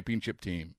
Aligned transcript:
championship 0.00 0.40
team. 0.40 0.74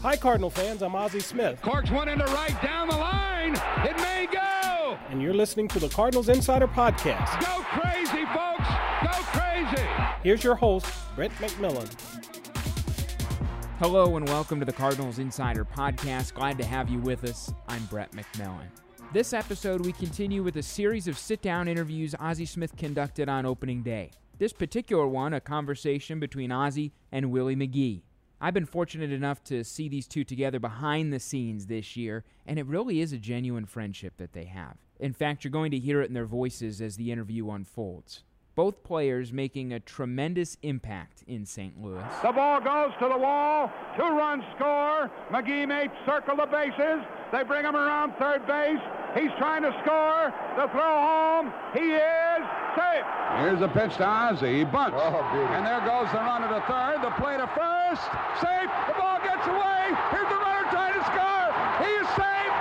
Hi, 0.00 0.16
Cardinal 0.16 0.48
fans. 0.48 0.82
I'm 0.82 0.94
Ozzie 0.94 1.20
Smith. 1.20 1.60
Corks 1.60 1.90
one 1.90 2.08
into 2.08 2.24
right 2.24 2.62
down 2.62 2.88
the 2.88 2.96
line. 2.96 3.54
It 3.86 3.94
may 3.98 4.26
go. 4.32 4.96
And 5.10 5.20
you're 5.20 5.34
listening 5.34 5.68
to 5.68 5.78
the 5.78 5.90
Cardinals 5.90 6.30
Insider 6.30 6.66
Podcast. 6.66 7.38
Go 7.42 7.62
crazy, 7.64 8.24
folks. 8.32 8.66
Go 9.02 9.22
crazy. 9.38 9.86
Here's 10.22 10.42
your 10.42 10.54
host, 10.54 10.86
Brett 11.14 11.32
McMillan. 11.32 11.86
Hello 13.78 14.16
and 14.16 14.26
welcome 14.26 14.58
to 14.58 14.64
the 14.64 14.72
Cardinals 14.72 15.18
Insider 15.18 15.66
Podcast. 15.66 16.32
Glad 16.32 16.56
to 16.56 16.64
have 16.64 16.88
you 16.88 16.98
with 16.98 17.24
us. 17.24 17.52
I'm 17.68 17.84
Brett 17.86 18.10
McMillan. 18.12 18.68
This 19.12 19.34
episode, 19.34 19.84
we 19.84 19.92
continue 19.92 20.42
with 20.42 20.56
a 20.56 20.62
series 20.62 21.08
of 21.08 21.18
sit 21.18 21.42
down 21.42 21.68
interviews 21.68 22.14
Ozzie 22.18 22.46
Smith 22.46 22.74
conducted 22.74 23.28
on 23.28 23.44
opening 23.44 23.82
day. 23.82 24.12
This 24.38 24.52
particular 24.52 25.06
one, 25.06 25.32
a 25.32 25.40
conversation 25.40 26.18
between 26.18 26.50
Ozzie 26.50 26.92
and 27.12 27.30
Willie 27.30 27.56
McGee. 27.56 28.02
I've 28.40 28.54
been 28.54 28.66
fortunate 28.66 29.12
enough 29.12 29.44
to 29.44 29.62
see 29.62 29.88
these 29.88 30.08
two 30.08 30.24
together 30.24 30.58
behind 30.58 31.12
the 31.12 31.20
scenes 31.20 31.66
this 31.66 31.96
year, 31.96 32.24
and 32.44 32.58
it 32.58 32.66
really 32.66 33.00
is 33.00 33.12
a 33.12 33.18
genuine 33.18 33.66
friendship 33.66 34.14
that 34.16 34.32
they 34.32 34.46
have. 34.46 34.78
In 34.98 35.12
fact, 35.12 35.44
you're 35.44 35.52
going 35.52 35.70
to 35.70 35.78
hear 35.78 36.02
it 36.02 36.08
in 36.08 36.14
their 36.14 36.26
voices 36.26 36.80
as 36.80 36.96
the 36.96 37.12
interview 37.12 37.50
unfolds. 37.50 38.24
Both 38.54 38.82
players 38.82 39.32
making 39.32 39.72
a 39.72 39.80
tremendous 39.80 40.58
impact 40.62 41.24
in 41.26 41.46
St. 41.46 41.80
Louis. 41.80 42.04
The 42.22 42.32
ball 42.32 42.60
goes 42.60 42.90
to 43.00 43.08
the 43.08 43.16
wall. 43.16 43.70
Two 43.96 44.02
runs 44.02 44.44
score. 44.56 45.10
McGee 45.30 45.66
may 45.68 45.88
circle 46.04 46.36
the 46.36 46.46
bases. 46.46 47.00
They 47.32 47.44
bring 47.44 47.64
him 47.64 47.76
around 47.76 48.14
third 48.18 48.46
base. 48.46 48.80
He's 49.14 49.30
trying 49.38 49.62
to 49.62 49.72
score. 49.84 50.34
The 50.56 50.68
throw 50.72 51.00
home. 51.00 51.52
He 51.72 51.92
is 51.92 52.31
safe. 52.76 53.04
Here's 53.38 53.60
a 53.62 53.68
pitch 53.68 53.96
to 53.96 54.06
Ozzie. 54.06 54.58
He 54.58 54.64
bunts. 54.64 54.96
Oh, 55.00 55.20
and 55.56 55.64
there 55.66 55.80
goes 55.80 56.10
the 56.12 56.18
runner 56.18 56.48
to 56.48 56.60
third. 56.68 57.02
The 57.02 57.10
play 57.20 57.36
to 57.36 57.46
first. 57.56 58.04
Safe. 58.40 58.70
The 58.88 58.94
ball 58.94 59.18
gets 59.24 59.46
away. 59.46 59.82
Here's 60.12 60.28
the 60.28 60.40
runner 60.40 60.64
trying 60.70 60.94
to 60.94 61.04
score. 61.04 61.48
He 61.84 61.90
is 62.00 62.08
safe. 62.16 62.54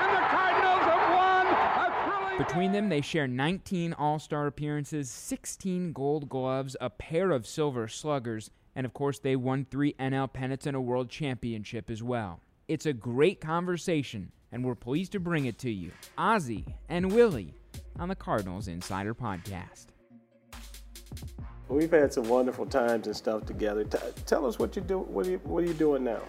And 0.00 0.10
the 0.16 0.24
Cardinals 0.32 0.84
have 0.88 1.04
won 1.12 1.46
a. 1.52 2.38
Between 2.38 2.72
them, 2.72 2.88
they 2.88 3.00
share 3.00 3.28
19 3.28 3.92
All 3.94 4.18
Star 4.18 4.46
appearances, 4.46 5.10
16 5.10 5.92
gold 5.92 6.28
gloves, 6.28 6.76
a 6.80 6.90
pair 6.90 7.30
of 7.30 7.46
silver 7.46 7.86
sluggers, 7.86 8.50
and 8.74 8.84
of 8.84 8.92
course, 8.92 9.18
they 9.18 9.36
won 9.36 9.66
three 9.70 9.94
NL 10.00 10.32
pennants 10.32 10.66
and 10.66 10.76
a 10.76 10.80
world 10.80 11.08
championship 11.10 11.90
as 11.90 12.02
well. 12.02 12.40
It's 12.66 12.86
a 12.86 12.92
great 12.92 13.40
conversation, 13.40 14.32
and 14.50 14.64
we're 14.64 14.74
pleased 14.74 15.12
to 15.12 15.20
bring 15.20 15.44
it 15.44 15.58
to 15.60 15.70
you. 15.70 15.92
Ozzie 16.18 16.64
and 16.88 17.12
Willie 17.12 17.54
on 17.98 18.08
the 18.08 18.14
Cardinals 18.16 18.68
Insider 18.68 19.14
Podcast. 19.14 19.86
We've 21.68 21.90
had 21.90 22.12
some 22.12 22.28
wonderful 22.28 22.66
times 22.66 23.06
and 23.06 23.16
stuff 23.16 23.46
together. 23.46 23.84
T- 23.84 23.98
tell 24.26 24.46
us 24.46 24.58
what 24.58 24.76
you 24.76 24.82
do. 24.82 24.98
What 24.98 25.26
are 25.26 25.30
you, 25.30 25.40
what 25.44 25.64
are 25.64 25.66
you 25.66 25.74
doing 25.74 26.04
now? 26.04 26.20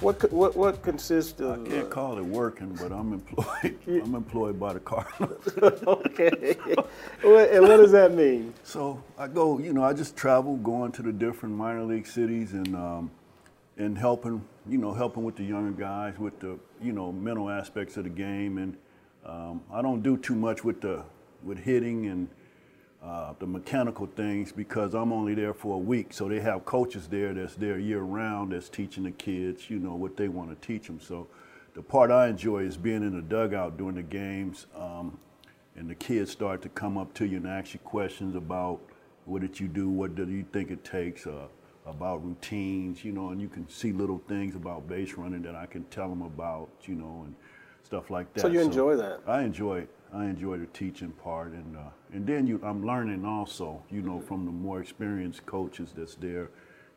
what 0.00 0.32
what 0.32 0.56
what 0.56 0.80
consists 0.82 1.40
of? 1.40 1.66
I 1.66 1.68
can't 1.68 1.90
call 1.90 2.18
it 2.18 2.24
working, 2.24 2.72
but 2.80 2.92
I'm 2.92 3.12
employed. 3.12 3.76
I'm 3.88 4.14
employed 4.14 4.60
by 4.60 4.74
the 4.74 4.80
Cardinals. 4.80 5.48
okay. 5.86 6.54
What- 7.22 7.50
and 7.50 7.62
what 7.62 7.76
does 7.78 7.90
that 7.92 8.12
mean? 8.14 8.54
so 8.62 9.02
I 9.18 9.26
go, 9.26 9.58
you 9.58 9.72
know, 9.72 9.82
I 9.82 9.92
just 9.92 10.16
travel, 10.16 10.56
going 10.56 10.92
to 10.92 11.02
the 11.02 11.12
different 11.12 11.54
minor 11.56 11.82
league 11.82 12.06
cities 12.06 12.52
and 12.52 12.74
um, 12.76 13.10
and 13.76 13.98
helping, 13.98 14.44
you 14.68 14.78
know, 14.78 14.92
helping 14.94 15.24
with 15.24 15.34
the 15.36 15.44
younger 15.44 15.72
guys 15.72 16.16
with 16.18 16.38
the, 16.38 16.56
you 16.80 16.92
know, 16.92 17.10
mental 17.10 17.50
aspects 17.50 17.96
of 17.96 18.04
the 18.04 18.10
game. 18.10 18.58
And 18.58 18.76
um, 19.24 19.62
I 19.72 19.82
don't 19.82 20.02
do 20.02 20.16
too 20.16 20.34
much 20.34 20.64
with 20.64 20.80
the 20.80 21.02
with 21.42 21.58
hitting 21.58 22.06
and 22.06 22.28
uh, 23.02 23.34
the 23.38 23.46
mechanical 23.46 24.06
things 24.06 24.50
because 24.50 24.94
I'm 24.94 25.12
only 25.12 25.34
there 25.34 25.52
for 25.52 25.74
a 25.74 25.78
week. 25.78 26.12
So 26.14 26.28
they 26.28 26.40
have 26.40 26.64
coaches 26.64 27.06
there 27.06 27.34
that's 27.34 27.54
there 27.54 27.78
year 27.78 28.00
round 28.00 28.52
that's 28.52 28.70
teaching 28.70 29.04
the 29.04 29.10
kids, 29.10 29.68
you 29.68 29.78
know, 29.78 29.94
what 29.94 30.16
they 30.16 30.28
want 30.28 30.48
to 30.50 30.66
teach 30.66 30.86
them. 30.86 30.98
So 31.00 31.26
the 31.74 31.82
part 31.82 32.10
I 32.10 32.28
enjoy 32.28 32.60
is 32.64 32.76
being 32.76 33.02
in 33.02 33.14
the 33.14 33.22
dugout 33.22 33.76
during 33.76 33.96
the 33.96 34.02
games, 34.02 34.66
um, 34.74 35.18
and 35.76 35.90
the 35.90 35.94
kids 35.94 36.30
start 36.30 36.62
to 36.62 36.68
come 36.70 36.96
up 36.96 37.12
to 37.14 37.26
you 37.26 37.36
and 37.36 37.46
ask 37.46 37.74
you 37.74 37.80
questions 37.80 38.36
about 38.36 38.80
what 39.26 39.42
did 39.42 39.58
you 39.58 39.68
do, 39.68 39.88
what 39.88 40.14
do 40.14 40.26
you 40.28 40.46
think 40.52 40.70
it 40.70 40.84
takes, 40.84 41.26
uh, 41.26 41.48
about 41.86 42.24
routines, 42.24 43.04
you 43.04 43.12
know, 43.12 43.30
and 43.30 43.40
you 43.40 43.48
can 43.48 43.68
see 43.68 43.92
little 43.92 44.22
things 44.28 44.54
about 44.54 44.88
base 44.88 45.14
running 45.14 45.42
that 45.42 45.54
I 45.54 45.66
can 45.66 45.84
tell 45.84 46.08
them 46.08 46.22
about, 46.22 46.70
you 46.84 46.94
know, 46.94 47.24
and 47.26 47.34
stuff 47.84 48.10
like 48.10 48.32
that. 48.34 48.40
So 48.40 48.48
you 48.48 48.60
enjoy 48.60 48.96
that? 48.96 49.20
I 49.26 49.42
enjoy 49.42 49.80
it. 49.80 49.88
I 50.12 50.24
enjoy 50.26 50.58
the 50.58 50.66
teaching 50.66 51.10
part, 51.10 51.52
and 51.52 51.76
uh, 51.76 51.80
and 52.12 52.26
then 52.26 52.46
you, 52.46 52.60
I'm 52.62 52.86
learning 52.86 53.24
also, 53.24 53.82
you 53.90 54.00
know, 54.00 54.20
from 54.20 54.44
the 54.44 54.52
more 54.52 54.80
experienced 54.80 55.44
coaches 55.44 55.92
that's 55.96 56.14
there, 56.14 56.50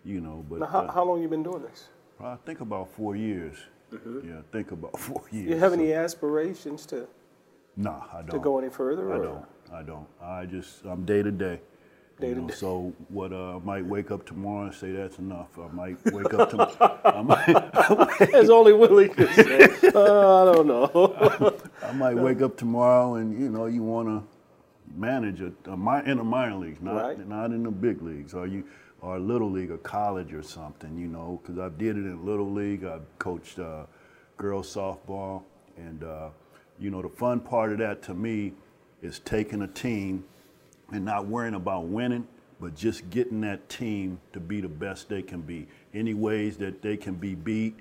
you 0.06 0.22
know. 0.22 0.46
But 0.50 0.60
Now, 0.60 0.66
how, 0.68 0.80
uh, 0.82 0.92
how 0.92 1.04
long 1.04 1.22
you 1.22 1.28
been 1.28 1.44
doing 1.44 1.64
this? 1.64 1.90
I 2.20 2.36
think 2.46 2.62
about 2.62 2.90
four 2.90 3.16
years. 3.16 3.56
Yeah, 3.92 4.42
think 4.52 4.72
about 4.72 5.00
four 5.00 5.24
years. 5.32 5.50
You 5.50 5.58
have 5.58 5.74
any 5.74 5.94
aspirations 5.94 6.86
to 6.88 7.08
Nah, 7.76 8.02
I 8.14 8.18
don't. 8.22 8.30
to 8.32 8.40
go 8.40 8.60
any 8.60 8.70
further? 8.70 9.12
I 9.12 9.18
or- 9.18 9.24
don't. 9.24 9.46
I 9.74 9.82
don't. 9.84 10.08
I 10.22 10.46
just 10.46 10.86
I'm 10.86 11.04
day 11.06 11.24
to 11.24 11.32
day. 11.32 11.60
Day 12.20 12.30
You 12.30 12.36
to 12.36 12.42
day. 12.48 12.54
So 12.54 12.94
what? 13.10 13.32
Uh, 13.32 13.58
I 13.58 13.60
might 13.60 13.86
wake 13.86 14.10
up 14.12 14.26
tomorrow 14.26 14.66
and 14.66 14.74
say 14.74 14.92
that's 14.92 15.20
enough. 15.20 15.50
I 15.60 15.68
might 15.74 15.98
wake 16.12 16.34
up 16.34 16.50
tomorrow. 16.50 17.00
I 17.06 17.22
might, 17.22 18.34
As 18.34 18.50
only 18.50 18.74
Willie 18.74 19.10
can 19.10 19.28
say. 19.34 19.64
uh, 19.94 20.42
I 20.42 20.54
don't 20.54 20.68
know. 20.68 21.56
I 21.84 21.92
might 21.94 22.16
wake 22.16 22.42
up 22.42 22.58
tomorrow 22.58 23.16
and 23.16 23.40
you 23.40 23.50
know 23.50 23.68
you 23.68 23.84
want 23.84 24.08
to 24.08 24.24
manage 24.96 25.42
a, 25.42 25.52
a 25.70 26.04
in 26.06 26.18
the 26.18 26.24
minor 26.24 26.56
leagues, 26.56 26.82
not 26.82 26.96
Right. 26.96 27.28
not 27.28 27.52
in 27.52 27.64
the 27.64 27.72
big 27.72 28.02
leagues, 28.02 28.34
or 28.34 28.48
you 28.48 28.64
or 29.02 29.20
little 29.20 29.52
league 29.52 29.70
or 29.70 29.78
college 29.78 30.34
or 30.34 30.42
something. 30.42 30.98
You 30.98 31.08
know, 31.08 31.40
because 31.44 31.60
I 31.60 31.70
did 31.70 31.98
it 31.98 32.02
in 32.06 32.26
little 32.26 32.52
league. 32.52 32.84
I 32.84 33.00
coached 33.20 33.60
uh, 33.60 33.86
girls 34.38 34.74
softball, 34.74 35.44
and 35.78 36.04
uh, 36.04 36.30
you 36.80 36.90
know 36.90 37.04
the 37.04 37.10
fun 37.10 37.42
part 37.42 37.72
of 37.74 37.78
that 37.78 38.02
to 38.04 38.16
me 38.16 38.54
is 39.04 39.20
taking 39.20 39.62
a 39.62 39.68
team 39.68 40.24
and 40.92 41.06
not 41.06 41.28
worrying 41.28 41.54
about 41.54 41.86
winning, 41.86 42.28
but 42.60 42.76
just 42.76 43.10
getting 43.10 43.42
that 43.42 43.70
team 43.70 44.20
to 44.34 44.40
be 44.40 44.62
the 44.62 44.70
best 44.70 45.10
they 45.10 45.22
can 45.22 45.42
be. 45.42 45.68
Any 45.94 46.14
ways 46.14 46.58
that 46.58 46.82
they 46.82 46.98
can 46.98 47.16
be 47.16 47.36
beat 47.36 47.76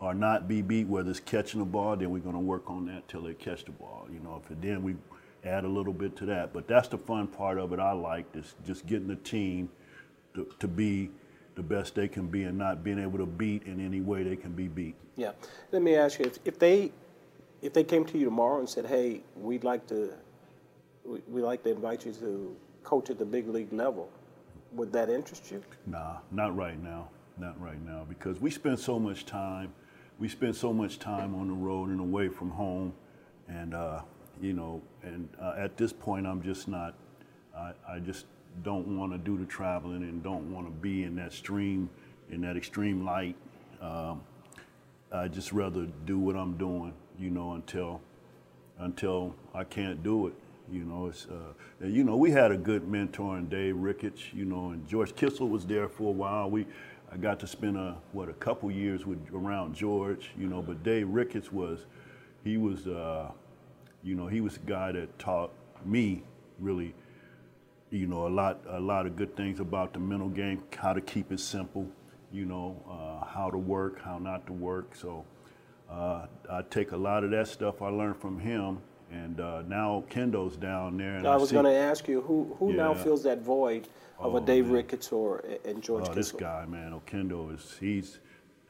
or 0.00 0.14
not 0.14 0.48
be 0.48 0.62
beat, 0.62 0.86
whether 0.86 1.10
it's 1.10 1.20
catching 1.20 1.60
the 1.60 1.66
ball, 1.66 1.96
then 1.96 2.10
we're 2.10 2.18
going 2.18 2.34
to 2.34 2.40
work 2.40 2.68
on 2.70 2.86
that 2.86 3.06
till 3.08 3.22
they 3.22 3.34
catch 3.34 3.64
the 3.64 3.72
ball. 3.72 4.06
You 4.12 4.20
know, 4.20 4.42
if 4.48 4.60
then 4.60 4.82
we 4.82 4.96
add 5.44 5.64
a 5.64 5.68
little 5.68 5.92
bit 5.92 6.16
to 6.16 6.26
that. 6.26 6.52
But 6.52 6.68
that's 6.68 6.88
the 6.88 6.98
fun 6.98 7.26
part 7.26 7.58
of 7.58 7.72
it. 7.72 7.78
I 7.78 7.92
like 7.92 8.26
is 8.34 8.54
just 8.64 8.86
getting 8.86 9.08
the 9.08 9.16
team 9.16 9.68
to, 10.34 10.46
to 10.58 10.68
be 10.68 11.10
the 11.54 11.62
best 11.62 11.94
they 11.94 12.08
can 12.08 12.26
be 12.26 12.44
and 12.44 12.56
not 12.56 12.82
being 12.82 12.98
able 12.98 13.18
to 13.18 13.26
beat 13.26 13.64
in 13.64 13.84
any 13.84 14.00
way 14.00 14.22
they 14.22 14.36
can 14.36 14.52
be 14.52 14.68
beat. 14.68 14.94
Yeah. 15.16 15.32
Let 15.70 15.82
me 15.82 15.94
ask 15.94 16.18
you 16.18 16.26
if, 16.26 16.38
if 16.44 16.58
they 16.58 16.92
if 17.60 17.72
they 17.72 17.84
came 17.84 18.04
to 18.06 18.18
you 18.18 18.24
tomorrow 18.24 18.58
and 18.58 18.68
said, 18.68 18.86
"Hey, 18.86 19.22
we'd 19.36 19.62
like 19.62 19.86
to 19.88 20.14
we, 21.04 21.20
we'd 21.28 21.42
like 21.42 21.62
to 21.64 21.70
invite 21.70 22.04
you 22.06 22.12
to 22.12 22.56
coach 22.84 23.10
at 23.10 23.18
the 23.18 23.24
big 23.24 23.48
league 23.48 23.72
level," 23.72 24.08
would 24.72 24.92
that 24.92 25.08
interest 25.10 25.50
you? 25.50 25.62
Nah, 25.86 26.16
not 26.30 26.56
right 26.56 26.82
now. 26.82 27.08
Not 27.38 27.60
right 27.60 27.82
now 27.84 28.04
because 28.08 28.40
we 28.40 28.50
spend 28.50 28.78
so 28.78 28.98
much 28.98 29.24
time. 29.24 29.72
We 30.18 30.28
spend 30.28 30.54
so 30.54 30.72
much 30.72 30.98
time 30.98 31.34
on 31.34 31.48
the 31.48 31.54
road 31.54 31.88
and 31.88 31.98
away 31.98 32.28
from 32.28 32.50
home, 32.50 32.92
and 33.48 33.74
uh, 33.74 34.02
you 34.40 34.52
know, 34.52 34.82
and 35.02 35.28
uh, 35.40 35.54
at 35.56 35.76
this 35.76 35.92
point, 35.92 36.26
I'm 36.26 36.42
just 36.42 36.68
not. 36.68 36.94
I, 37.56 37.72
I 37.88 37.98
just 37.98 38.26
don't 38.62 38.98
want 38.98 39.12
to 39.12 39.18
do 39.18 39.38
the 39.38 39.46
traveling 39.46 40.02
and 40.02 40.22
don't 40.22 40.52
want 40.52 40.66
to 40.66 40.72
be 40.72 41.04
in 41.04 41.16
that 41.16 41.32
stream, 41.32 41.88
in 42.30 42.42
that 42.42 42.56
extreme 42.56 43.04
light. 43.04 43.36
Um, 43.80 44.20
I 45.10 45.28
just 45.28 45.52
rather 45.52 45.86
do 46.06 46.18
what 46.18 46.36
I'm 46.36 46.56
doing, 46.56 46.92
you 47.18 47.30
know, 47.30 47.52
until 47.52 48.00
until 48.78 49.34
I 49.54 49.64
can't 49.64 50.02
do 50.02 50.28
it. 50.28 50.34
You 50.72 50.84
know, 50.84 51.08
it's 51.08 51.26
uh, 51.26 51.86
you 51.86 52.02
know 52.02 52.16
we 52.16 52.30
had 52.30 52.50
a 52.50 52.56
good 52.56 52.88
mentor 52.88 53.36
in 53.36 53.48
Dave 53.48 53.76
Ricketts, 53.76 54.32
you 54.32 54.46
know, 54.46 54.70
and 54.70 54.88
George 54.88 55.14
Kissel 55.14 55.48
was 55.48 55.66
there 55.66 55.88
for 55.88 56.08
a 56.08 56.12
while. 56.12 56.50
We 56.50 56.66
I 57.12 57.18
got 57.18 57.38
to 57.40 57.46
spend 57.46 57.76
a 57.76 57.98
what 58.12 58.30
a 58.30 58.32
couple 58.32 58.70
years 58.70 59.04
with 59.04 59.18
around 59.34 59.74
George, 59.74 60.30
you 60.38 60.46
know, 60.46 60.62
but 60.62 60.82
Dave 60.82 61.08
Ricketts 61.08 61.52
was 61.52 61.84
he 62.42 62.56
was 62.56 62.86
uh, 62.86 63.30
you 64.02 64.14
know 64.14 64.28
he 64.28 64.40
was 64.40 64.54
the 64.54 64.60
guy 64.60 64.92
that 64.92 65.18
taught 65.18 65.52
me 65.84 66.22
really 66.58 66.94
you 67.90 68.06
know 68.06 68.26
a 68.26 68.30
lot 68.30 68.60
a 68.70 68.80
lot 68.80 69.04
of 69.04 69.14
good 69.14 69.36
things 69.36 69.60
about 69.60 69.92
the 69.92 69.98
mental 69.98 70.30
game, 70.30 70.62
how 70.74 70.94
to 70.94 71.02
keep 71.02 71.30
it 71.32 71.40
simple, 71.40 71.86
you 72.32 72.46
know, 72.46 72.82
uh, 72.88 73.26
how 73.26 73.50
to 73.50 73.58
work, 73.58 74.00
how 74.00 74.16
not 74.16 74.46
to 74.46 74.54
work. 74.54 74.94
So 74.94 75.26
uh, 75.90 76.26
I 76.50 76.62
take 76.70 76.92
a 76.92 76.96
lot 76.96 77.24
of 77.24 77.30
that 77.32 77.46
stuff 77.48 77.82
I 77.82 77.88
learned 77.88 78.16
from 78.16 78.38
him, 78.38 78.78
and 79.12 79.40
uh, 79.40 79.62
now 79.68 80.04
Kendo's 80.10 80.56
down 80.56 80.96
there. 80.96 81.16
And 81.16 81.26
I 81.26 81.34
I 81.34 81.36
was 81.36 81.52
going 81.52 81.64
to 81.66 81.74
ask 81.74 82.08
you 82.08 82.22
who 82.22 82.56
who 82.58 82.72
now 82.72 82.94
fills 82.94 83.22
that 83.24 83.42
void 83.42 83.88
of 84.18 84.34
a 84.34 84.38
Oh, 84.38 84.40
Dave 84.44 84.66
man. 84.66 84.74
Ricketts 84.74 85.12
or 85.12 85.44
and 85.64 85.82
George 85.82 86.06
Oh, 86.08 86.14
this 86.14 86.32
guy, 86.32 86.64
man, 86.66 86.92
Oquendo 86.98 87.54
is 87.54 87.76
he's 87.78 88.18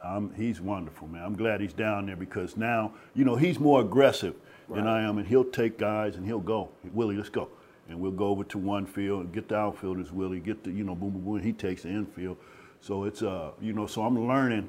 um, 0.02 0.32
he's 0.36 0.60
wonderful, 0.60 1.06
man. 1.06 1.22
I'm 1.22 1.36
glad 1.36 1.60
he's 1.60 1.72
down 1.72 2.06
there 2.06 2.16
because 2.16 2.56
now 2.56 2.92
you 3.14 3.24
know 3.24 3.36
he's 3.36 3.60
more 3.60 3.80
aggressive 3.80 4.34
than 4.68 4.86
I 4.86 5.02
am, 5.02 5.18
and 5.18 5.26
he'll 5.26 5.44
take 5.44 5.78
guys 5.78 6.16
and 6.16 6.24
he'll 6.26 6.40
go. 6.40 6.70
Willie, 6.94 7.16
let's 7.16 7.28
go, 7.28 7.48
and 7.88 8.00
we'll 8.00 8.10
go 8.10 8.26
over 8.28 8.42
to 8.44 8.58
one 8.58 8.86
field 8.86 9.24
and 9.24 9.32
get 9.32 9.48
the 9.48 9.56
outfielders. 9.56 10.10
Willie, 10.10 10.40
get 10.40 10.64
the 10.64 10.70
you 10.72 10.82
know 10.82 10.94
boom 10.94 11.10
boom 11.10 11.24
boom. 11.24 11.42
He 11.42 11.52
takes 11.52 11.82
the 11.82 11.90
infield, 11.90 12.36
so 12.80 13.04
it's 13.04 13.22
uh 13.22 13.50
you 13.60 13.72
know 13.74 13.86
so 13.86 14.02
I'm 14.02 14.26
learning, 14.26 14.68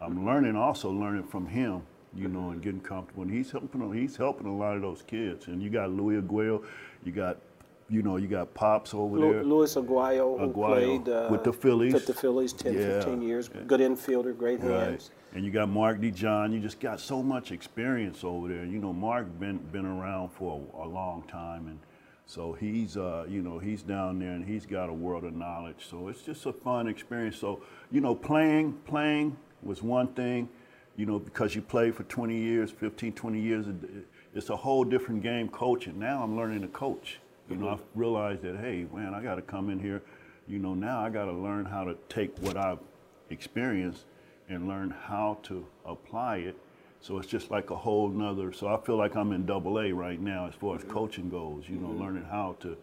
I'm 0.00 0.24
learning 0.26 0.56
also 0.56 0.90
learning 0.90 1.24
from 1.24 1.46
him. 1.46 1.82
You 2.14 2.26
know, 2.28 2.50
and 2.50 2.60
getting 2.60 2.80
comfortable. 2.80 3.22
And 3.22 3.32
he's 3.32 3.50
helping. 3.52 3.92
He's 3.92 4.16
helping 4.16 4.46
a 4.48 4.56
lot 4.56 4.74
of 4.76 4.82
those 4.82 5.02
kids. 5.02 5.46
And 5.46 5.62
you 5.62 5.70
got 5.70 5.90
Louis 5.90 6.20
Aguayo, 6.20 6.64
you 7.04 7.12
got, 7.12 7.36
you 7.88 8.02
know, 8.02 8.16
you 8.16 8.26
got 8.26 8.52
Pops 8.52 8.94
over 8.94 9.16
Lu- 9.16 9.32
there. 9.32 9.44
Luis 9.44 9.76
Aguayo, 9.76 10.38
who 10.38 10.52
played 10.52 11.08
uh, 11.08 11.28
with 11.30 11.44
the 11.44 11.52
Phillies. 11.52 11.92
with 11.94 12.06
the 12.06 12.14
Phillies 12.14 12.52
10, 12.52 12.74
Yeah. 12.74 12.80
15 13.00 13.22
years. 13.22 13.48
Good 13.48 13.78
infielder, 13.80 14.36
great 14.36 14.60
Right. 14.60 14.88
hands. 14.88 15.10
And 15.34 15.44
you 15.44 15.52
got 15.52 15.68
Mark 15.68 16.00
DeJohn. 16.00 16.52
You 16.52 16.58
just 16.58 16.80
got 16.80 16.98
so 16.98 17.22
much 17.22 17.52
experience 17.52 18.24
over 18.24 18.48
there. 18.48 18.64
You 18.64 18.80
know, 18.80 18.92
Mark 18.92 19.26
been 19.38 19.58
been 19.70 19.86
around 19.86 20.30
for 20.30 20.60
a, 20.76 20.84
a 20.84 20.88
long 20.88 21.22
time, 21.28 21.68
and 21.68 21.78
so 22.26 22.52
he's 22.54 22.96
uh, 22.96 23.24
you 23.28 23.40
know 23.40 23.60
he's 23.60 23.82
down 23.84 24.18
there 24.18 24.32
and 24.32 24.44
he's 24.44 24.66
got 24.66 24.88
a 24.88 24.92
world 24.92 25.22
of 25.22 25.36
knowledge. 25.36 25.86
So 25.88 26.08
it's 26.08 26.22
just 26.22 26.44
a 26.46 26.52
fun 26.52 26.88
experience. 26.88 27.36
So 27.36 27.60
you 27.92 28.00
know, 28.00 28.16
playing 28.16 28.72
playing 28.84 29.36
was 29.62 29.80
one 29.84 30.08
thing. 30.08 30.48
You 30.96 31.06
know, 31.06 31.18
because 31.18 31.54
you 31.54 31.62
played 31.62 31.94
for 31.94 32.02
20 32.04 32.36
years, 32.36 32.70
15, 32.70 33.12
20 33.12 33.40
years, 33.40 33.66
it's 34.34 34.50
a 34.50 34.56
whole 34.56 34.84
different 34.84 35.22
game 35.22 35.48
coaching. 35.48 35.98
Now 35.98 36.22
I'm 36.22 36.36
learning 36.36 36.62
to 36.62 36.68
coach. 36.68 37.20
You 37.48 37.56
know, 37.56 37.68
I've 37.68 37.82
realized 37.94 38.42
that, 38.42 38.58
hey, 38.58 38.86
man, 38.92 39.12
I 39.14 39.22
got 39.22 39.36
to 39.36 39.42
come 39.42 39.70
in 39.70 39.78
here. 39.80 40.02
You 40.46 40.58
know, 40.58 40.74
now 40.74 41.00
I 41.00 41.10
got 41.10 41.24
to 41.24 41.32
learn 41.32 41.64
how 41.64 41.84
to 41.84 41.96
take 42.08 42.36
what 42.38 42.56
I've 42.56 42.78
experienced 43.30 44.04
and 44.48 44.68
learn 44.68 44.90
how 44.90 45.38
to 45.44 45.66
apply 45.84 46.38
it. 46.38 46.56
So 47.00 47.18
it's 47.18 47.26
just 47.26 47.50
like 47.50 47.70
a 47.70 47.76
whole 47.76 48.08
nother. 48.08 48.52
So 48.52 48.68
I 48.68 48.78
feel 48.84 48.96
like 48.96 49.16
I'm 49.16 49.32
in 49.32 49.46
double 49.46 49.80
A 49.80 49.90
right 49.92 50.20
now 50.20 50.46
as 50.46 50.54
far 50.54 50.76
as 50.76 50.84
coaching 50.84 51.30
goes. 51.30 51.64
You 51.68 51.76
know, 51.76 51.90
learning 51.90 52.24
how 52.24 52.56
to 52.60 52.76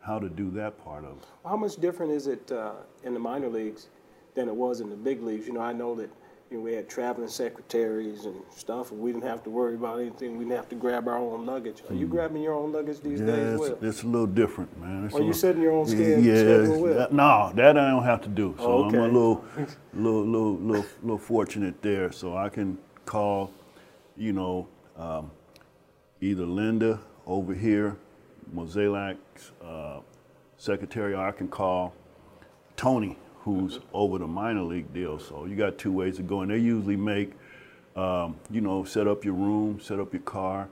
how 0.00 0.18
to 0.18 0.28
do 0.28 0.50
that 0.52 0.82
part 0.84 1.04
of 1.04 1.18
it. 1.18 1.24
How 1.44 1.56
much 1.56 1.76
different 1.76 2.12
is 2.12 2.26
it 2.26 2.50
uh, 2.50 2.72
in 3.04 3.14
the 3.14 3.20
minor 3.20 3.48
leagues 3.48 3.88
than 4.34 4.48
it 4.48 4.54
was 4.54 4.80
in 4.80 4.90
the 4.90 4.96
big 4.96 5.22
leagues? 5.22 5.46
You 5.46 5.52
know, 5.52 5.60
I 5.60 5.72
know 5.72 5.94
that 5.96 6.10
you 6.50 6.56
know, 6.56 6.62
we 6.62 6.72
had 6.72 6.88
traveling 6.88 7.28
secretaries 7.28 8.24
and 8.24 8.36
stuff, 8.54 8.90
and 8.90 9.00
we 9.00 9.12
didn't 9.12 9.28
have 9.28 9.42
to 9.44 9.50
worry 9.50 9.74
about 9.74 10.00
anything. 10.00 10.38
We 10.38 10.44
didn't 10.44 10.56
have 10.56 10.68
to 10.70 10.76
grab 10.76 11.06
our 11.06 11.18
own 11.18 11.44
luggage. 11.44 11.82
Are 11.90 11.94
you 11.94 12.06
grabbing 12.06 12.42
your 12.42 12.54
own 12.54 12.72
luggage 12.72 13.00
these. 13.00 13.20
Yeah, 13.20 13.26
days? 13.26 13.60
it's, 13.60 13.82
it's 13.82 14.02
a 14.02 14.06
little 14.06 14.26
different, 14.26 14.80
man. 14.80 15.04
It's 15.04 15.14
Or 15.14 15.20
a 15.20 15.24
you 15.24 15.32
setting 15.34 15.60
your 15.62 15.72
own 15.72 15.86
Yeah, 15.88 15.94
sched- 15.94 16.24
yeah, 16.24 16.34
schedule 16.64 16.82
that- 16.94 17.12
no, 17.12 17.52
that 17.54 17.76
I 17.76 17.90
don't 17.90 18.04
have 18.04 18.22
to 18.22 18.28
do. 18.28 18.54
So 18.58 18.84
I'm 18.84 18.94
a 18.94 19.02
little, 19.04 19.44
little, 19.92 20.24
little, 20.24 20.54
little, 20.56 20.86
little 21.02 21.18
fortunate 21.18 21.82
there. 21.82 22.10
So 22.12 22.36
I 22.36 22.48
can 22.48 22.78
call, 23.04 23.50
you 24.16 24.32
know, 24.32 24.68
um, 24.96 25.30
either 26.22 26.46
Linda 26.46 26.98
over 27.26 27.52
here, 27.52 27.96
Mozeliak's 28.54 29.52
uh, 29.62 30.00
secretary, 30.56 31.12
or 31.12 31.26
I 31.26 31.30
can 31.32 31.48
call 31.48 31.92
Tony, 32.76 33.18
who's 33.40 33.78
over 33.92 34.18
the 34.18 34.26
minor 34.26 34.62
league 34.62 34.92
deal. 34.92 35.18
So 35.18 35.46
you 35.46 35.56
got 35.56 35.78
two 35.78 35.92
ways 35.92 36.18
of 36.18 36.26
going. 36.26 36.48
They 36.48 36.58
usually 36.58 36.96
make, 36.96 37.32
um, 37.96 38.36
you 38.50 38.60
know, 38.60 38.84
set 38.84 39.06
up 39.06 39.24
your 39.24 39.34
room, 39.34 39.80
set 39.80 39.98
up 39.98 40.12
your 40.12 40.22
car, 40.22 40.68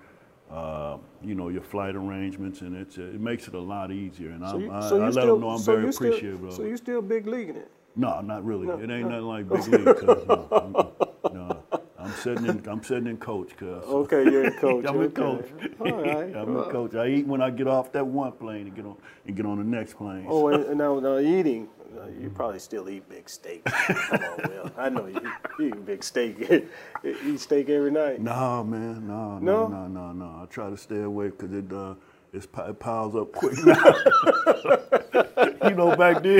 uh, 0.50 0.98
you 1.22 1.34
know, 1.34 1.48
your 1.48 1.62
flight 1.62 1.96
arrangements, 1.96 2.60
and 2.60 2.76
it's 2.76 2.98
it 2.98 3.20
makes 3.20 3.48
it 3.48 3.54
a 3.54 3.60
lot 3.60 3.90
easier. 3.90 4.30
And 4.30 4.42
So 4.42 4.56
I'm, 4.56 4.60
you, 4.62 4.70
I, 4.72 4.80
so 4.88 4.96
I 4.96 4.98
you 4.98 5.04
let 5.04 5.12
still, 5.12 5.26
them 5.34 5.40
know 5.40 5.50
I'm 5.50 5.58
so 5.58 5.76
very 5.76 5.92
still, 5.92 6.08
appreciative 6.08 6.44
of 6.44 6.52
So 6.54 6.62
you 6.64 6.76
still 6.76 7.02
big 7.02 7.26
leaguing 7.26 7.56
it? 7.56 7.70
No, 7.96 8.20
not 8.20 8.44
really. 8.44 8.66
No, 8.66 8.74
it 8.74 8.90
ain't 8.90 9.08
no. 9.08 9.08
nothing 9.08 9.26
like 9.26 9.48
big 9.50 9.68
league. 9.68 9.96
'cause, 9.96 10.26
no, 10.26 10.92
no. 11.32 11.62
I'm 11.98 12.14
sitting 12.14 12.44
in. 12.44 12.62
I'm 12.68 12.82
sitting 12.84 13.06
in 13.06 13.16
coach, 13.16 13.56
cuz. 13.56 13.84
Okay, 13.88 14.30
you're 14.30 14.44
a 14.44 14.52
coach. 14.52 14.84
I'm 14.84 15.00
in 15.02 15.10
coach. 15.10 15.48
All 15.80 16.00
right. 16.00 16.36
I'm 16.36 16.56
a 16.56 16.70
coach. 16.70 16.94
I 16.94 17.08
eat 17.08 17.26
when 17.26 17.40
I 17.40 17.50
get 17.50 17.66
off 17.66 17.90
that 17.92 18.06
one 18.06 18.32
plane 18.32 18.66
and 18.68 18.76
get 18.76 18.84
on 18.84 18.96
and 19.26 19.34
get 19.36 19.46
on 19.46 19.58
the 19.58 19.64
next 19.64 19.94
plane. 19.94 20.26
Oh, 20.28 20.48
and, 20.48 20.64
and 20.66 20.78
now, 20.78 21.00
now 21.00 21.18
eating, 21.18 21.68
uh, 21.96 22.06
you 22.20 22.30
probably 22.30 22.58
still 22.58 22.88
eat 22.88 23.08
big 23.08 23.28
steak. 23.28 23.64
Come 23.86 24.20
on, 24.22 24.50
Will. 24.50 24.70
I 24.76 24.88
know 24.88 25.06
you, 25.06 25.20
you 25.58 25.68
eat 25.68 25.86
big 25.86 26.04
steak. 26.04 26.38
eat 27.04 27.40
steak 27.40 27.68
every 27.68 27.90
night. 27.90 28.20
No, 28.20 28.64
man, 28.64 29.06
no, 29.06 29.38
No? 29.38 29.68
no, 29.68 29.86
no, 29.86 30.12
no. 30.12 30.40
I 30.42 30.46
try 30.46 30.70
to 30.70 30.76
stay 30.76 31.02
away 31.02 31.28
because 31.28 31.52
it 31.52 31.72
uh, 31.72 31.94
it's, 32.32 32.46
it 32.68 32.78
piles 32.78 33.16
up 33.16 33.32
quick 33.32 33.56
now. 33.64 33.74
you 35.68 35.74
know, 35.74 35.96
back 35.96 36.22
then, 36.22 36.38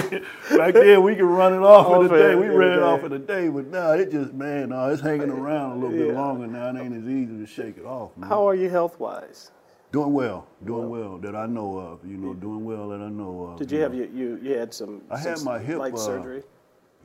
back 0.57 0.75
then 0.75 1.03
we 1.03 1.15
could 1.15 1.25
run 1.25 1.55
it 1.55 1.63
off 1.63 2.05
in 2.05 2.07
a 2.15 2.19
day. 2.19 2.35
We 2.35 2.49
ran 2.49 2.79
it 2.79 2.83
off 2.83 3.03
in 3.05 3.13
a 3.13 3.19
day, 3.19 3.49
but 3.49 3.69
now 3.69 3.93
it 3.93 4.11
just, 4.11 4.35
man, 4.35 4.71
no, 4.71 4.91
it's 4.91 5.01
hanging 5.01 5.31
around 5.31 5.73
a 5.73 5.75
little 5.77 5.97
bit 5.97 6.15
longer 6.15 6.47
now. 6.47 6.69
It 6.69 6.81
ain't 6.81 6.95
as 6.95 7.09
easy 7.09 7.39
to 7.39 7.47
shake 7.47 7.79
it 7.79 7.87
off. 7.87 8.17
Man. 8.17 8.29
How 8.29 8.47
are 8.47 8.55
you 8.55 8.69
health 8.69 9.01
wise? 9.01 9.51
Doing 9.93 10.13
well, 10.13 10.47
doing 10.65 10.91
well 10.91 11.17
that 11.19 11.37
I 11.37 11.47
know 11.47 11.79
of. 11.79 12.01
You 12.05 12.17
know, 12.17 12.35
doing 12.35 12.65
well 12.65 12.89
that 12.89 13.01
I 13.01 13.09
know 13.09 13.53
of. 13.53 13.59
Did 13.59 13.71
you 13.71 13.81
have 13.81 13.95
you, 13.95 14.11
you, 14.13 14.39
you 14.43 14.59
had 14.59 14.75
some, 14.75 15.03
I 15.11 15.17
had 15.17 15.41
my 15.43 15.59
hip, 15.59 15.81
uh, 15.81 15.97
surgery? 15.97 16.43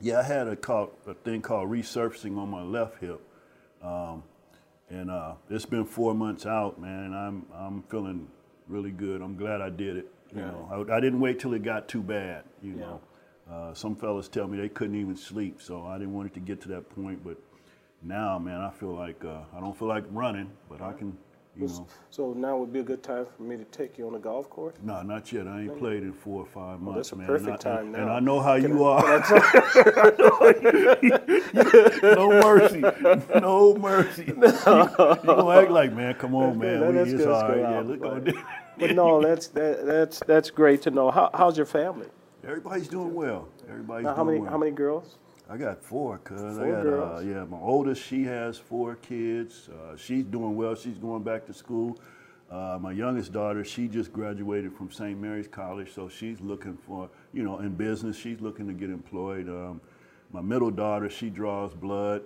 Yeah, 0.00 0.18
I 0.18 0.22
had 0.22 0.48
a, 0.48 0.56
called, 0.56 0.90
a 1.06 1.14
thing 1.14 1.42
called 1.42 1.70
resurfacing 1.70 2.36
on 2.36 2.50
my 2.50 2.62
left 2.62 3.00
hip, 3.00 3.20
um, 3.82 4.24
and 4.90 5.10
uh, 5.10 5.34
it's 5.48 5.64
been 5.64 5.84
four 5.84 6.12
months 6.12 6.44
out, 6.44 6.80
man. 6.80 7.14
I'm 7.14 7.46
I'm 7.54 7.82
feeling 7.84 8.26
really 8.66 8.90
good. 8.90 9.22
I'm 9.22 9.36
glad 9.36 9.60
I 9.60 9.70
did 9.70 9.96
it. 9.96 10.12
You 10.34 10.40
know, 10.40 10.86
I, 10.90 10.96
I 10.96 11.00
didn't 11.00 11.20
wait 11.20 11.38
till 11.38 11.54
it 11.54 11.62
got 11.62 11.88
too 11.88 12.02
bad. 12.02 12.44
You 12.62 12.72
know, 12.72 13.00
uh, 13.50 13.74
some 13.74 13.94
fellas 13.94 14.28
tell 14.28 14.48
me 14.48 14.58
they 14.58 14.68
couldn't 14.68 14.96
even 14.96 15.16
sleep, 15.16 15.62
so 15.62 15.86
I 15.86 15.98
didn't 15.98 16.14
want 16.14 16.26
it 16.28 16.34
to 16.34 16.40
get 16.40 16.60
to 16.62 16.68
that 16.68 16.90
point. 16.90 17.22
But 17.22 17.36
now, 18.02 18.38
man, 18.38 18.60
I 18.60 18.70
feel 18.70 18.94
like 18.94 19.24
uh, 19.24 19.42
I 19.56 19.60
don't 19.60 19.78
feel 19.78 19.88
like 19.88 20.04
running, 20.10 20.50
but 20.68 20.80
I 20.82 20.92
can. 20.94 21.16
You 21.54 21.66
know, 21.66 21.86
So 22.08 22.32
now 22.32 22.56
would 22.56 22.72
be 22.72 22.80
a 22.80 22.82
good 22.82 23.02
time 23.02 23.26
for 23.36 23.42
me 23.42 23.58
to 23.58 23.64
take 23.66 23.98
you 23.98 24.06
on 24.06 24.14
the 24.14 24.18
golf 24.18 24.48
course? 24.48 24.74
no, 24.82 25.02
not 25.02 25.30
yet. 25.32 25.46
I 25.46 25.60
ain't 25.62 25.78
played 25.78 26.02
in 26.02 26.12
four 26.14 26.40
or 26.40 26.46
five 26.46 26.78
oh, 26.80 26.84
months, 26.84 27.10
that's 27.10 27.12
a 27.12 27.16
man. 27.16 27.26
perfect 27.26 27.64
and 27.64 27.72
I, 27.74 27.76
time 27.76 27.84
and, 27.84 27.92
now. 27.92 27.98
and 28.02 28.10
I 28.10 28.20
know 28.20 28.40
how 28.40 28.58
Can 28.58 28.70
you 28.70 28.84
I- 28.84 29.02
are. 29.02 29.18
no 32.16 32.30
mercy, 32.42 32.80
no 33.40 33.74
mercy. 33.76 34.24
You, 34.32 34.34
gonna 34.34 35.50
act 35.60 35.70
like, 35.70 35.92
man, 35.92 36.14
come 36.14 36.34
on, 36.34 36.58
man. 36.58 36.80
That- 36.80 36.88
we, 36.90 36.94
that's 36.96 37.10
it's 37.10 37.18
good. 37.24 37.28
all 37.28 37.48
right. 37.48 37.58
Yeah, 37.58 37.80
look 37.80 38.00
but- 38.00 38.12
on 38.12 38.24
there. 38.24 38.34
But 38.78 38.94
no, 38.96 39.20
that's 39.20 39.48
that, 39.48 39.84
that's 39.84 40.20
that's 40.20 40.48
great 40.50 40.80
to 40.82 40.90
know. 40.90 41.10
How, 41.10 41.28
how's 41.34 41.58
your 41.58 41.66
family? 41.66 42.06
Everybody's 42.42 42.88
doing 42.88 43.12
well. 43.14 43.48
Everybody's 43.68 44.04
Now, 44.06 44.14
how 44.14 44.24
many 44.24 44.38
well. 44.40 44.50
how 44.50 44.56
many 44.58 44.72
girls? 44.72 45.18
I 45.52 45.58
got 45.58 45.84
four, 45.84 46.16
cuz. 46.16 46.58
I 46.58 46.70
got, 46.70 46.86
uh, 46.86 47.20
yeah, 47.20 47.44
my 47.44 47.58
oldest, 47.58 48.02
she 48.02 48.24
has 48.24 48.56
four 48.56 48.94
kids. 48.94 49.68
Uh, 49.68 49.94
she's 49.98 50.24
doing 50.24 50.56
well. 50.56 50.74
She's 50.74 50.96
going 50.96 51.22
back 51.22 51.44
to 51.44 51.52
school. 51.52 52.00
Uh, 52.50 52.78
my 52.80 52.90
youngest 52.90 53.34
daughter, 53.34 53.62
she 53.62 53.86
just 53.86 54.14
graduated 54.14 54.74
from 54.74 54.90
St. 54.90 55.20
Mary's 55.20 55.48
College, 55.48 55.92
so 55.92 56.08
she's 56.08 56.40
looking 56.40 56.78
for, 56.86 57.10
you 57.34 57.42
know, 57.42 57.58
in 57.58 57.74
business, 57.74 58.16
she's 58.16 58.40
looking 58.40 58.66
to 58.66 58.72
get 58.72 58.88
employed. 58.88 59.46
Um, 59.46 59.82
my 60.32 60.40
middle 60.40 60.70
daughter, 60.70 61.10
she 61.10 61.28
draws 61.28 61.74
blood, 61.74 62.22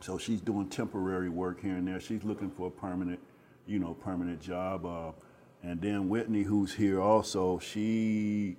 so 0.00 0.18
she's 0.18 0.42
doing 0.42 0.68
temporary 0.68 1.30
work 1.30 1.58
here 1.62 1.76
and 1.76 1.88
there. 1.88 2.00
She's 2.00 2.22
looking 2.22 2.50
for 2.50 2.66
a 2.66 2.70
permanent, 2.70 3.20
you 3.66 3.78
know, 3.78 3.94
permanent 3.94 4.42
job. 4.42 4.84
Uh, 4.84 5.12
and 5.62 5.80
then 5.80 6.10
Whitney, 6.10 6.42
who's 6.42 6.74
here 6.74 7.00
also, 7.00 7.58
she 7.58 8.58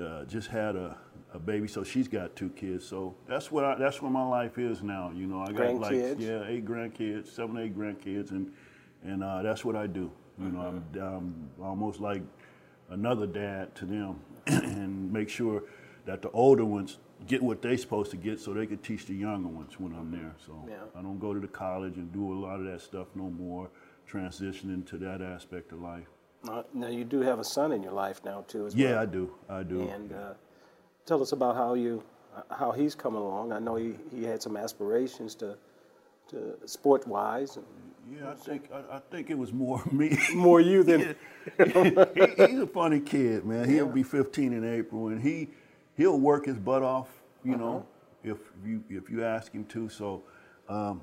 uh, 0.00 0.24
just 0.24 0.48
had 0.48 0.76
a, 0.76 0.96
a 1.34 1.38
baby, 1.38 1.68
so 1.68 1.82
she's 1.82 2.08
got 2.08 2.36
two 2.36 2.50
kids. 2.50 2.86
So 2.86 3.14
that's 3.26 3.50
what 3.50 3.64
I, 3.64 3.74
that's 3.76 4.02
where 4.02 4.10
my 4.10 4.26
life 4.26 4.58
is 4.58 4.82
now. 4.82 5.12
You 5.14 5.26
know, 5.26 5.40
I 5.40 5.52
got 5.52 5.74
like 5.76 5.92
yeah, 6.18 6.44
eight 6.46 6.64
grandkids, 6.64 7.28
seven, 7.28 7.58
eight 7.58 7.76
grandkids, 7.76 8.30
and 8.30 8.52
and 9.02 9.24
uh, 9.24 9.42
that's 9.42 9.64
what 9.64 9.76
I 9.76 9.86
do. 9.86 10.10
You 10.38 10.48
know, 10.48 10.60
I'm, 10.60 11.00
I'm 11.00 11.46
almost 11.64 12.00
like 12.00 12.22
another 12.90 13.26
dad 13.26 13.74
to 13.76 13.84
them 13.84 14.20
and 14.46 15.12
make 15.12 15.28
sure 15.28 15.64
that 16.04 16.22
the 16.22 16.30
older 16.30 16.64
ones 16.64 16.98
get 17.26 17.42
what 17.42 17.62
they're 17.62 17.76
supposed 17.76 18.10
to 18.10 18.16
get 18.16 18.40
so 18.40 18.52
they 18.52 18.66
can 18.66 18.78
teach 18.78 19.06
the 19.06 19.14
younger 19.14 19.48
ones 19.48 19.78
when 19.78 19.94
I'm 19.94 20.10
there. 20.10 20.34
So 20.44 20.66
Yeah. 20.68 20.76
I 20.96 21.02
don't 21.02 21.18
go 21.18 21.32
to 21.32 21.40
the 21.40 21.46
college 21.48 21.96
and 21.96 22.12
do 22.12 22.32
a 22.32 22.38
lot 22.38 22.58
of 22.58 22.66
that 22.66 22.80
stuff 22.80 23.08
no 23.14 23.30
more, 23.30 23.70
transitioning 24.10 24.84
to 24.86 24.98
that 24.98 25.22
aspect 25.22 25.72
of 25.72 25.80
life. 25.80 26.08
Uh, 26.48 26.62
now 26.74 26.88
you 26.88 27.04
do 27.04 27.20
have 27.20 27.38
a 27.38 27.44
son 27.44 27.70
in 27.70 27.82
your 27.82 27.92
life 27.92 28.20
now 28.24 28.44
too, 28.48 28.66
as 28.66 28.74
well. 28.74 28.84
Yeah, 28.84 29.00
I 29.00 29.06
do. 29.06 29.32
I 29.48 29.62
do. 29.62 29.82
And 29.82 30.12
uh, 30.12 30.32
tell 31.06 31.22
us 31.22 31.32
about 31.32 31.56
how 31.56 31.74
you, 31.74 32.02
how 32.50 32.72
he's 32.72 32.94
coming 32.94 33.20
along. 33.20 33.52
I 33.52 33.58
know 33.58 33.76
he, 33.76 33.94
he 34.14 34.24
had 34.24 34.42
some 34.42 34.56
aspirations 34.56 35.34
to, 35.36 35.56
to 36.28 36.56
sport 36.66 37.06
wise. 37.06 37.58
yeah, 38.10 38.30
I 38.30 38.34
think 38.34 38.70
I, 38.72 38.96
I 38.96 39.00
think 39.10 39.30
it 39.30 39.38
was 39.38 39.52
more 39.52 39.82
me. 39.92 40.16
More 40.34 40.60
you 40.60 40.82
than 40.82 41.00
he, 41.58 42.46
he's 42.46 42.60
a 42.60 42.66
funny 42.66 43.00
kid, 43.00 43.44
man. 43.44 43.68
He'll 43.68 43.86
be 43.88 44.02
15 44.02 44.52
in 44.52 44.64
April, 44.64 45.08
and 45.08 45.20
he 45.22 45.48
he'll 45.96 46.18
work 46.18 46.46
his 46.46 46.58
butt 46.58 46.82
off, 46.82 47.08
you 47.44 47.56
know, 47.56 47.86
if 48.24 48.38
you 48.64 48.82
if 48.88 49.10
you 49.10 49.24
ask 49.24 49.52
him 49.52 49.64
to. 49.66 49.88
So 49.88 50.22
um, 50.68 51.02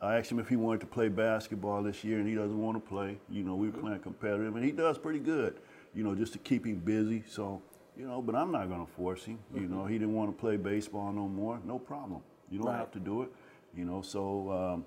I 0.00 0.16
asked 0.18 0.30
him 0.30 0.38
if 0.38 0.48
he 0.48 0.56
wanted 0.56 0.80
to 0.80 0.86
play 0.86 1.08
basketball 1.08 1.82
this 1.82 2.04
year, 2.04 2.18
and 2.18 2.28
he 2.28 2.34
doesn't 2.34 2.60
want 2.60 2.82
to 2.82 2.88
play. 2.88 3.18
You 3.30 3.42
know, 3.42 3.56
we 3.56 3.68
were 3.68 3.78
playing 3.80 4.00
competitive, 4.00 4.54
and 4.54 4.64
he 4.64 4.72
does 4.72 4.98
pretty 4.98 5.18
good, 5.18 5.56
you 5.94 6.04
know, 6.04 6.14
just 6.14 6.32
to 6.34 6.38
keep 6.38 6.66
him 6.66 6.76
busy. 6.76 7.24
So 7.28 7.62
you 7.98 8.06
know, 8.06 8.22
but 8.22 8.34
I'm 8.34 8.52
not 8.52 8.68
going 8.68 8.84
to 8.86 8.92
force 8.92 9.24
him. 9.24 9.38
You 9.54 9.66
know, 9.66 9.84
he 9.84 9.98
didn't 9.98 10.14
want 10.14 10.34
to 10.34 10.40
play 10.40 10.56
baseball 10.56 11.12
no 11.12 11.28
more. 11.28 11.60
No 11.64 11.78
problem. 11.78 12.22
You 12.50 12.58
don't 12.58 12.68
Right. 12.68 12.78
have 12.78 12.92
to 12.92 13.00
do 13.00 13.22
it. 13.22 13.32
You 13.76 13.84
know, 13.84 14.02
so. 14.02 14.50
Um, 14.52 14.84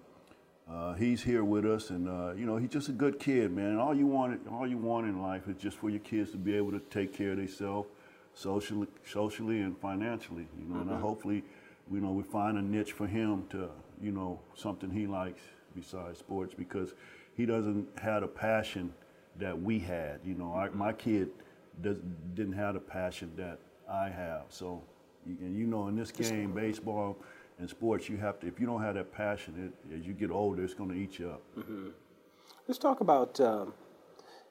uh, 0.70 0.94
he's 0.94 1.22
here 1.22 1.44
with 1.44 1.66
us, 1.66 1.90
and 1.90 2.08
uh, 2.08 2.32
you 2.34 2.46
know 2.46 2.56
he's 2.56 2.70
just 2.70 2.88
a 2.88 2.94
good 2.94 3.20
kid, 3.20 3.52
man. 3.52 3.78
All 3.78 3.94
you 3.94 4.08
want, 4.08 4.40
all 4.50 4.66
you 4.66 4.78
want 4.78 5.06
in 5.06 5.22
life 5.22 5.50
is 5.50 5.58
just 5.58 5.76
for 5.78 5.90
your 5.90 6.00
kids 6.00 6.32
to 6.32 6.38
be 6.38 6.56
able 6.56 6.72
to 6.72 6.80
take 6.80 7.12
care 7.14 7.32
of 7.32 7.38
themselves, 7.38 7.90
socially, 8.34 8.88
socially 9.06 9.60
and 9.62 9.78
financially. 9.80 10.48
You 10.58 10.74
know, 10.74 10.82
and 10.82 10.90
hopefully, 10.92 11.44
you 11.92 12.00
know, 12.00 12.12
we 12.12 12.24
find 12.24 12.58
a 12.58 12.62
niche 12.62 12.94
for 12.94 13.06
him 13.06 13.48
to, 13.50 13.70
you 14.02 14.14
know, 14.14 14.40
something 14.56 14.90
he 14.90 15.08
likes 15.08 15.42
besides 15.76 16.20
sports 16.20 16.54
because 16.54 16.94
he 17.36 17.46
doesn't 17.46 17.88
have 18.00 18.24
a 18.24 18.28
passion 18.28 18.94
that 19.40 19.60
we 19.62 19.80
had. 19.80 20.22
You 20.24 20.36
know, 20.36 20.54
I, 20.54 20.70
my 20.70 20.94
kid 20.94 21.32
does, 21.82 21.98
didn't 22.34 22.54
have 22.54 22.74
the 22.76 22.80
passion 22.80 23.32
that 23.38 23.60
I 23.90 24.10
have. 24.10 24.44
So, 24.50 24.82
and 25.26 25.58
you 25.58 25.68
know, 25.68 25.88
in 25.88 25.96
this 25.96 26.12
game, 26.12 26.54
baseball 26.54 27.18
and 27.60 27.70
sports, 27.70 28.10
you 28.10 28.18
have 28.18 28.40
to. 28.40 28.48
If 28.48 28.60
you 28.60 28.66
don't 28.66 28.82
have 28.82 28.96
that 28.96 29.12
passion, 29.12 29.74
it, 29.90 29.96
as 30.00 30.06
you 30.06 30.14
get 30.14 30.32
older, 30.32 30.64
it's 30.64 30.74
going 30.74 30.90
to 30.90 30.96
eat 30.96 31.20
you 31.20 31.30
up. 31.30 31.42
Let's 32.68 32.80
talk 32.80 33.02
about, 33.02 33.40
um, 33.40 33.74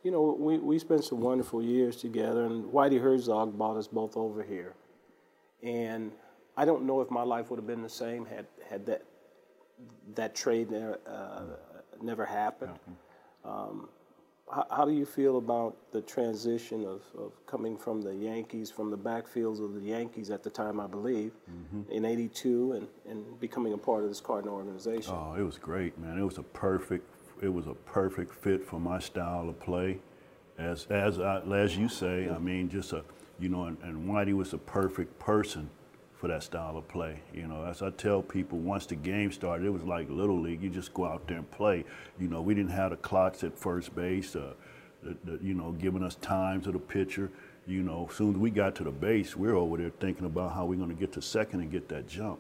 you 0.03 0.11
know, 0.11 0.37
we, 0.39 0.59
we 0.59 0.79
spent 0.79 1.05
some 1.05 1.21
wonderful 1.21 1.63
years 1.63 1.97
together, 1.97 2.45
and 2.45 2.65
Whitey 2.65 3.01
Herzog 3.01 3.57
brought 3.57 3.77
us 3.77 3.89
both 3.89 4.17
over 4.17 4.43
here. 4.43 4.75
And 5.63 6.13
I 6.57 6.65
don't 6.65 6.85
know 6.85 7.01
if 7.01 7.11
my 7.11 7.23
life 7.23 7.51
would 7.51 7.59
have 7.59 7.67
been 7.67 7.83
the 7.83 7.89
same 7.89 8.27
had, 8.27 8.47
had 8.69 8.87
that 8.87 9.03
that 10.15 10.35
trade 10.35 10.69
there, 10.69 10.99
uh, 11.07 11.43
never 12.03 12.27
happened. 12.27 12.79
Um, 13.45 13.89
how, 14.53 14.67
how 14.71 14.85
do 14.85 14.93
you 14.93 15.07
feel 15.07 15.39
about 15.39 15.77
the 15.93 16.01
transition 16.03 16.85
of, 16.85 17.03
of 17.19 17.33
coming 17.47 17.77
from 17.77 18.03
the 18.03 18.15
Yankees, 18.15 18.71
from 18.71 18.91
the 18.91 18.99
backfields 18.99 19.63
of 19.63 19.75
the 19.75 19.81
Yankees 19.81 20.31
at 20.31 20.43
the 20.43 20.51
time, 20.51 20.81
I 20.81 20.87
believe, 20.87 21.33
mm-hmm. 21.51 21.91
in 21.91 22.05
82, 22.05 22.73
and, 22.73 22.89
and 23.09 23.41
becoming 23.41 23.73
a 23.73 23.79
part 23.79 24.03
of 24.03 24.09
this 24.09 24.21
Cardinal 24.21 24.55
organization? 24.55 25.15
Oh, 25.15 25.35
it 25.39 25.43
was 25.43 25.59
great, 25.59 25.99
man. 25.99 26.19
It 26.19 26.25
was 26.25 26.39
a 26.39 26.43
perfect. 26.43 27.07
It 27.43 27.53
was 27.53 27.67
a 27.67 27.75
perfect 27.75 28.35
fit 28.35 28.67
for 28.67 28.79
my 28.79 28.99
style 28.99 29.49
of 29.49 29.59
play, 29.61 29.99
as 30.59 30.87
as 30.91 31.19
I, 31.19 31.41
as 31.41 31.77
you 31.77 31.89
say. 31.89 32.29
I 32.29 32.39
mean, 32.39 32.69
just 32.69 32.93
a 32.93 33.03
you 33.39 33.49
know, 33.49 33.65
and, 33.65 33.79
and 33.83 34.09
Whitey 34.09 34.35
was 34.35 34.53
a 34.53 34.59
perfect 34.59 35.19
person 35.19 35.71
for 36.21 36.29
that 36.29 36.43
style 36.43 36.77
of 36.77 36.87
play. 36.87 37.19
You 37.33 37.47
know, 37.47 37.65
as 37.65 37.81
I 37.81 37.89
tell 37.89 38.21
people, 38.21 38.59
once 38.59 38.85
the 38.85 38.95
game 38.95 39.33
started, 39.33 39.67
it 39.67 39.71
was 39.71 39.85
like 39.85 40.11
little 40.11 40.39
league. 40.39 40.63
You 40.63 40.69
just 40.69 40.93
go 40.93 41.07
out 41.07 41.27
there 41.27 41.39
and 41.39 41.51
play. 41.51 41.83
You 42.19 42.29
know, 42.29 42.43
we 42.43 42.55
didn't 42.55 42.73
have 42.73 42.91
the 42.91 42.99
clocks 42.99 43.43
at 43.43 43.59
first 43.59 43.97
base. 43.97 44.37
Uh, 44.37 44.53
the, 45.03 45.17
the, 45.25 45.39
you 45.43 45.55
know, 45.55 45.73
giving 45.73 46.03
us 46.03 46.17
time 46.17 46.61
to 46.61 46.73
the 46.73 46.79
pitcher. 46.79 47.31
You 47.67 47.83
know, 47.83 48.07
as 48.11 48.17
soon 48.17 48.35
as 48.35 48.37
we 48.37 48.51
got 48.51 48.75
to 48.77 48.85
the 48.85 48.91
base, 48.91 49.35
we 49.35 49.49
are 49.49 49.57
over 49.57 49.79
there 49.79 49.93
thinking 49.99 50.27
about 50.27 50.53
how 50.53 50.67
we're 50.67 50.77
going 50.77 50.91
to 50.91 50.95
get 50.95 51.11
to 51.13 51.23
second 51.23 51.63
and 51.63 51.73
get 51.73 51.89
that 51.89 52.07
jump. 52.07 52.39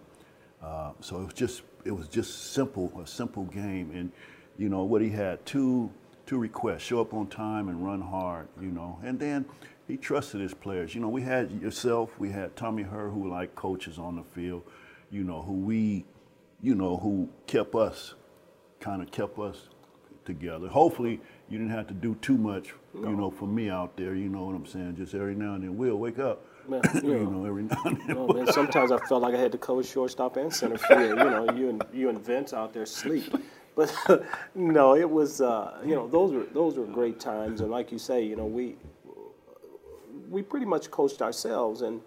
Uh, 0.62 0.92
so 1.00 1.18
it 1.22 1.24
was 1.24 1.34
just 1.34 1.62
it 1.86 1.92
was 1.92 2.06
just 2.06 2.52
simple, 2.52 2.92
a 3.02 3.06
simple 3.06 3.44
game, 3.44 3.90
and 3.94 4.12
you 4.58 4.68
know 4.68 4.82
what 4.82 5.00
he 5.00 5.08
had 5.08 5.44
two 5.46 5.90
two 6.26 6.36
requests: 6.36 6.82
show 6.82 7.00
up 7.00 7.14
on 7.14 7.28
time 7.28 7.70
and 7.70 7.82
run 7.82 8.02
hard. 8.02 8.48
You 8.60 8.72
know, 8.72 8.98
and 9.02 9.18
then 9.18 9.46
he 9.90 9.96
trusted 9.96 10.40
his 10.40 10.54
players. 10.54 10.94
You 10.94 11.00
know, 11.00 11.08
we 11.08 11.22
had 11.22 11.50
yourself, 11.60 12.18
we 12.18 12.30
had 12.30 12.54
Tommy 12.56 12.84
Herr, 12.84 13.08
who 13.08 13.20
were 13.20 13.28
like 13.28 13.54
coaches 13.54 13.98
on 13.98 14.16
the 14.16 14.22
field. 14.22 14.62
You 15.10 15.24
know, 15.24 15.42
who 15.42 15.54
we, 15.54 16.04
you 16.62 16.74
know, 16.76 16.96
who 16.96 17.28
kept 17.46 17.74
us, 17.74 18.14
kind 18.78 19.02
of 19.02 19.10
kept 19.10 19.38
us 19.38 19.68
together. 20.24 20.68
Hopefully, 20.68 21.20
you 21.48 21.58
didn't 21.58 21.72
have 21.72 21.88
to 21.88 21.94
do 21.94 22.14
too 22.22 22.38
much. 22.38 22.72
You 22.94 23.10
know, 23.10 23.30
for 23.30 23.46
me 23.46 23.68
out 23.68 23.96
there. 23.96 24.14
You 24.14 24.28
know 24.28 24.44
what 24.44 24.54
I'm 24.54 24.66
saying? 24.66 24.96
Just 24.96 25.14
every 25.14 25.34
now 25.34 25.54
and 25.54 25.64
then, 25.64 25.76
we'll 25.76 25.96
wake 25.96 26.20
up. 26.20 26.44
Man, 26.68 26.82
you 27.02 27.12
yeah. 27.12 27.22
know, 27.24 27.44
every 27.44 27.64
now 27.64 27.82
and 27.84 28.00
then. 28.06 28.16
Oh, 28.16 28.28
man, 28.32 28.46
sometimes 28.52 28.92
I 28.92 28.98
felt 28.98 29.22
like 29.22 29.34
I 29.34 29.38
had 29.38 29.52
to 29.52 29.58
coach 29.58 29.86
shortstop 29.86 30.36
and 30.36 30.54
center 30.54 30.78
field. 30.78 31.18
You 31.18 31.24
know, 31.24 31.52
you 31.52 31.68
and 31.70 31.84
you 31.92 32.08
and 32.08 32.24
Vince 32.24 32.52
out 32.52 32.72
there 32.72 32.86
sleep. 32.86 33.34
But 33.74 33.92
no, 34.54 34.94
it 34.94 35.08
was 35.08 35.40
uh, 35.40 35.78
you 35.84 35.94
know 35.94 36.06
those 36.06 36.32
were 36.32 36.44
those 36.52 36.76
were 36.76 36.86
great 36.86 37.18
times, 37.18 37.60
and 37.60 37.70
like 37.70 37.90
you 37.90 37.98
say, 37.98 38.24
you 38.24 38.36
know 38.36 38.46
we 38.46 38.76
we 40.30 40.42
pretty 40.42 40.66
much 40.66 40.90
coached 40.90 41.20
ourselves, 41.20 41.82
and 41.82 42.00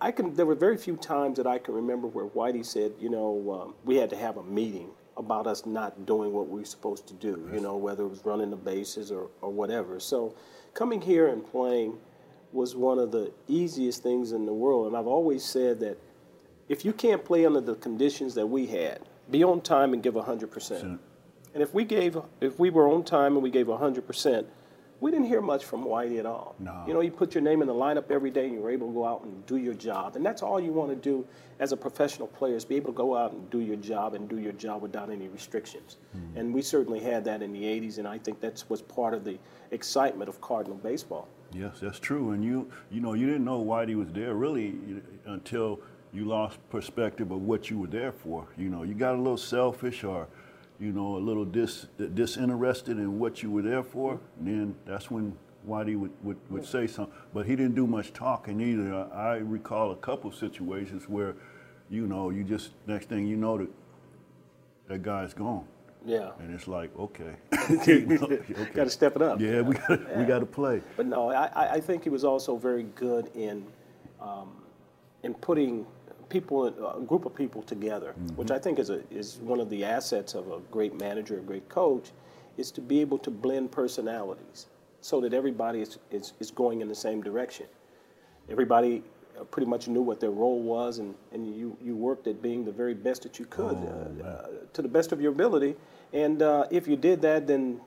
I 0.00 0.10
can. 0.10 0.34
There 0.34 0.44
were 0.44 0.54
very 0.54 0.76
few 0.76 0.96
times 0.96 1.36
that 1.36 1.46
I 1.46 1.58
can 1.58 1.74
remember 1.74 2.08
where 2.08 2.26
Whitey 2.26 2.66
said, 2.66 2.92
you 3.00 3.08
know, 3.08 3.62
um, 3.62 3.74
we 3.84 3.96
had 3.96 4.10
to 4.10 4.16
have 4.16 4.36
a 4.36 4.42
meeting 4.42 4.90
about 5.16 5.46
us 5.46 5.64
not 5.64 6.04
doing 6.06 6.32
what 6.32 6.48
we 6.48 6.60
were 6.60 6.66
supposed 6.66 7.06
to 7.06 7.14
do. 7.14 7.48
You 7.52 7.60
know, 7.60 7.76
whether 7.76 8.04
it 8.04 8.08
was 8.08 8.24
running 8.24 8.50
the 8.50 8.56
bases 8.56 9.10
or 9.12 9.30
or 9.40 9.50
whatever. 9.50 10.00
So 10.00 10.34
coming 10.74 11.00
here 11.00 11.28
and 11.28 11.46
playing 11.46 11.96
was 12.52 12.74
one 12.76 12.98
of 12.98 13.12
the 13.12 13.32
easiest 13.48 14.02
things 14.02 14.32
in 14.32 14.44
the 14.44 14.52
world, 14.52 14.88
and 14.88 14.96
I've 14.96 15.06
always 15.06 15.44
said 15.44 15.80
that 15.80 15.96
if 16.68 16.84
you 16.84 16.92
can't 16.92 17.24
play 17.24 17.46
under 17.46 17.60
the 17.60 17.74
conditions 17.76 18.34
that 18.34 18.46
we 18.46 18.66
had, 18.66 19.00
be 19.30 19.42
on 19.44 19.60
time 19.60 19.92
and 19.94 20.02
give 20.02 20.14
100%. 20.14 20.80
And 21.54 21.62
if 21.62 21.74
we 21.74 21.84
gave, 21.84 22.16
if 22.40 22.58
we 22.58 22.70
were 22.70 22.88
on 22.88 23.04
time 23.04 23.34
and 23.34 23.42
we 23.42 23.50
gave 23.50 23.66
100%, 23.66 24.46
we 25.02 25.10
didn't 25.10 25.26
hear 25.26 25.40
much 25.40 25.64
from 25.64 25.84
Whitey 25.84 26.20
at 26.20 26.26
all. 26.26 26.54
No. 26.60 26.84
You 26.86 26.94
know, 26.94 27.00
you 27.00 27.10
put 27.10 27.34
your 27.34 27.42
name 27.42 27.60
in 27.60 27.66
the 27.66 27.74
lineup 27.74 28.08
every 28.12 28.30
day 28.30 28.46
and 28.46 28.54
you're 28.54 28.70
able 28.70 28.86
to 28.86 28.92
go 28.94 29.04
out 29.04 29.24
and 29.24 29.44
do 29.46 29.56
your 29.56 29.74
job. 29.74 30.14
And 30.14 30.24
that's 30.24 30.44
all 30.44 30.60
you 30.60 30.72
want 30.72 30.90
to 30.90 30.96
do 30.96 31.26
as 31.58 31.72
a 31.72 31.76
professional 31.76 32.28
player 32.28 32.54
is 32.54 32.64
be 32.64 32.76
able 32.76 32.92
to 32.92 32.96
go 32.96 33.16
out 33.16 33.32
and 33.32 33.50
do 33.50 33.58
your 33.58 33.74
job 33.76 34.14
and 34.14 34.28
do 34.28 34.38
your 34.38 34.52
job 34.52 34.80
without 34.80 35.10
any 35.10 35.26
restrictions. 35.26 35.96
Hmm. 36.12 36.38
And 36.38 36.54
we 36.54 36.62
certainly 36.62 37.00
had 37.00 37.24
that 37.24 37.42
in 37.42 37.52
the 37.52 37.64
80s, 37.64 37.98
and 37.98 38.06
I 38.06 38.16
think 38.16 38.40
that's 38.40 38.70
was 38.70 38.80
part 38.80 39.12
of 39.12 39.24
the 39.24 39.38
excitement 39.72 40.28
of 40.28 40.40
Cardinal 40.40 40.76
baseball. 40.76 41.26
Yes, 41.52 41.80
that's 41.80 41.98
true. 41.98 42.30
And 42.30 42.44
you, 42.44 42.70
you 42.92 43.00
know, 43.00 43.14
you 43.14 43.26
didn't 43.26 43.44
know 43.44 43.62
Whitey 43.62 43.96
was 43.96 44.12
there 44.12 44.34
really 44.34 44.76
until 45.26 45.80
you 46.12 46.26
lost 46.26 46.58
perspective 46.70 47.32
of 47.32 47.42
what 47.42 47.70
you 47.70 47.78
were 47.80 47.88
there 47.88 48.12
for. 48.12 48.46
You 48.56 48.68
know, 48.68 48.84
you 48.84 48.94
got 48.94 49.16
a 49.16 49.18
little 49.18 49.36
selfish 49.36 50.04
or, 50.04 50.28
you 50.82 50.90
know, 50.90 51.16
a 51.16 51.22
little 51.22 51.44
dis, 51.44 51.86
disinterested 52.14 52.98
in 52.98 53.20
what 53.20 53.40
you 53.40 53.50
were 53.52 53.62
there 53.62 53.84
for. 53.84 54.18
Then 54.40 54.74
that's 54.84 55.12
when 55.12 55.32
Whitey 55.66 55.96
would, 55.96 56.10
would, 56.24 56.36
would 56.50 56.66
say 56.66 56.88
something. 56.88 57.14
But 57.32 57.46
he 57.46 57.54
didn't 57.54 57.76
do 57.76 57.86
much 57.86 58.12
talking 58.12 58.60
either. 58.60 58.92
I, 59.14 59.34
I 59.34 59.36
recall 59.36 59.92
a 59.92 59.96
couple 59.96 60.32
situations 60.32 61.08
where, 61.08 61.36
you 61.88 62.08
know, 62.08 62.30
you 62.30 62.42
just 62.42 62.70
next 62.88 63.08
thing 63.08 63.28
you 63.28 63.36
know 63.36 63.58
that 63.58 63.68
that 64.88 65.02
guy's 65.04 65.32
gone. 65.32 65.64
Yeah. 66.04 66.32
And 66.40 66.52
it's 66.52 66.66
like, 66.66 66.90
okay. 66.98 67.36
You 67.86 68.06
know, 68.06 68.24
okay. 68.24 68.64
Got 68.74 68.84
to 68.84 68.90
step 68.90 69.14
it 69.14 69.22
up. 69.22 69.40
Yeah, 69.40 69.60
we 69.60 69.76
got 69.76 70.16
we 70.18 70.24
got 70.24 70.40
to 70.40 70.46
play. 70.46 70.82
But 70.96 71.06
no, 71.06 71.30
I, 71.30 71.46
I- 71.54 71.72
I 71.74 71.80
think 71.80 72.02
he 72.02 72.10
was 72.10 72.24
also 72.24 72.56
very 72.56 72.82
good 72.96 73.30
in 73.36 73.64
um, 74.20 74.50
in 75.22 75.32
putting 75.34 75.86
people, 76.32 76.64
a 76.66 77.00
group 77.02 77.26
of 77.26 77.34
people 77.34 77.62
together, 77.62 78.14
which 78.36 78.50
I 78.50 78.58
think 78.58 78.78
is 78.78 78.88
a, 78.88 79.02
is 79.10 79.36
one 79.42 79.60
of 79.60 79.68
the 79.68 79.84
assets 79.84 80.34
of 80.34 80.50
a 80.50 80.58
great 80.70 80.98
manager, 80.98 81.38
a 81.38 81.42
great 81.42 81.68
coach, 81.68 82.10
is 82.56 82.70
to 82.72 82.80
be 82.80 83.00
able 83.02 83.18
to 83.18 83.30
blend 83.30 83.70
personalities 83.70 84.66
so 85.02 85.20
that 85.20 85.34
everybody 85.34 85.80
is, 85.82 85.98
is, 86.10 86.32
is 86.40 86.50
going 86.50 86.80
in 86.80 86.88
the 86.88 86.94
same 86.94 87.22
direction. 87.22 87.66
Everybody 88.48 89.02
uh, 89.38 89.44
pretty 89.44 89.66
much 89.66 89.88
knew 89.88 90.00
what 90.02 90.20
their 90.20 90.30
role 90.30 90.62
was, 90.62 90.98
and, 90.98 91.14
and 91.32 91.54
you, 91.54 91.76
you 91.84 91.94
worked 91.94 92.26
at 92.26 92.40
being 92.40 92.64
the 92.64 92.72
very 92.72 92.94
best 92.94 93.22
that 93.24 93.38
you 93.38 93.44
could, 93.44 93.76
uh, 93.76 94.24
uh, 94.26 94.46
to 94.72 94.80
the 94.80 94.88
best 94.88 95.12
of 95.12 95.20
your 95.20 95.32
ability. 95.32 95.76
And 96.14 96.40
uh, 96.40 96.66
if 96.70 96.88
you 96.88 96.96
did 96.96 97.20
that, 97.22 97.46
then 97.46 97.80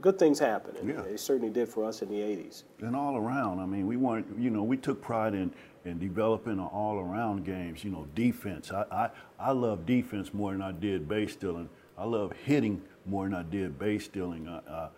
good 0.00 0.18
things 0.18 0.38
happen. 0.38 0.74
And 0.76 0.88
Yeah. 0.88 1.02
they 1.02 1.16
certainly 1.18 1.52
did 1.52 1.68
for 1.68 1.84
us 1.84 2.00
in 2.02 2.08
the 2.08 2.20
80s. 2.20 2.62
and 2.80 2.96
all 2.96 3.16
around. 3.16 3.58
I 3.60 3.66
mean, 3.66 3.86
we 3.86 3.96
weren't, 3.96 4.26
you 4.38 4.48
know, 4.50 4.62
we 4.62 4.76
took 4.76 5.02
pride 5.02 5.34
in 5.34 5.50
in 5.84 5.98
developing 5.98 6.54
an 6.54 6.60
all 6.60 6.98
around 6.98 7.44
games. 7.44 7.84
You 7.84 7.90
know, 7.90 8.06
defense. 8.14 8.70
I, 8.70 8.84
I 8.90 9.10
I 9.38 9.52
love 9.52 9.86
defense 9.86 10.32
more 10.34 10.52
than 10.52 10.62
I 10.62 10.72
did 10.72 11.08
base 11.08 11.32
stealing. 11.32 11.68
I 11.96 12.04
love 12.04 12.32
hitting 12.44 12.82
more 13.06 13.24
than 13.24 13.34
I 13.34 13.42
did 13.42 13.78
base 13.78 14.04
stealing. 14.04 14.48
I, 14.48 14.60
I, 14.70 14.88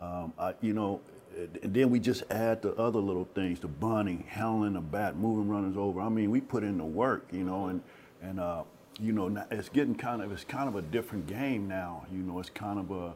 um, 0.00 0.32
I, 0.38 0.54
you 0.60 0.72
know, 0.72 1.00
and 1.36 1.74
then 1.74 1.90
we 1.90 2.00
just 2.00 2.24
add 2.30 2.62
the 2.62 2.74
other 2.74 2.98
little 2.98 3.28
things, 3.34 3.60
the 3.60 3.68
bunting, 3.68 4.24
handling 4.28 4.72
the 4.72 4.80
bat, 4.80 5.16
moving 5.16 5.48
runners 5.48 5.76
over. 5.76 6.00
I 6.00 6.08
mean, 6.08 6.30
we 6.30 6.40
put 6.40 6.64
in 6.64 6.78
the 6.78 6.84
work, 6.84 7.28
you 7.30 7.44
know, 7.44 7.66
and 7.66 7.82
and 8.22 8.40
uh, 8.40 8.64
you 8.98 9.12
know, 9.12 9.44
it's 9.50 9.68
getting 9.68 9.94
kind 9.94 10.22
of 10.22 10.32
it's 10.32 10.44
kind 10.44 10.68
of 10.68 10.76
a 10.76 10.82
different 10.82 11.26
game 11.26 11.68
now. 11.68 12.04
You 12.12 12.18
know, 12.22 12.38
it's 12.40 12.50
kind 12.50 12.78
of 12.78 12.90
a 12.90 13.14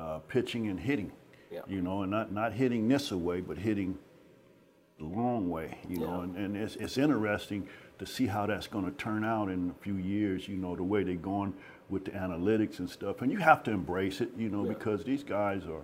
uh, 0.00 0.18
pitching 0.20 0.68
and 0.68 0.78
hitting. 0.78 1.12
Yeah. 1.50 1.60
You 1.68 1.82
know, 1.82 2.02
and 2.02 2.10
not 2.10 2.32
not 2.32 2.52
hitting 2.52 2.88
this 2.88 3.12
away, 3.12 3.40
but 3.40 3.58
hitting 3.58 3.98
the 4.98 5.04
long 5.04 5.48
way. 5.50 5.78
You 5.88 5.98
know, 6.00 6.20
and, 6.20 6.36
and 6.36 6.56
it's 6.56 6.76
it's 6.76 6.98
interesting 6.98 7.66
to 7.98 8.06
see 8.06 8.26
how 8.26 8.46
that's 8.46 8.66
going 8.66 8.84
to 8.84 8.90
turn 8.92 9.24
out 9.24 9.48
in 9.48 9.70
a 9.70 9.82
few 9.82 9.96
years. 9.96 10.48
You 10.48 10.56
know, 10.56 10.74
the 10.76 10.82
way 10.82 11.02
they're 11.04 11.14
going 11.14 11.54
with 11.88 12.04
the 12.04 12.10
analytics 12.12 12.78
and 12.78 12.88
stuff, 12.88 13.22
and 13.22 13.30
you 13.30 13.38
have 13.38 13.62
to 13.64 13.70
embrace 13.70 14.20
it. 14.20 14.30
You 14.36 14.48
know, 14.50 14.64
Yeah. 14.64 14.72
because 14.74 15.04
these 15.04 15.22
guys 15.22 15.64
are, 15.66 15.82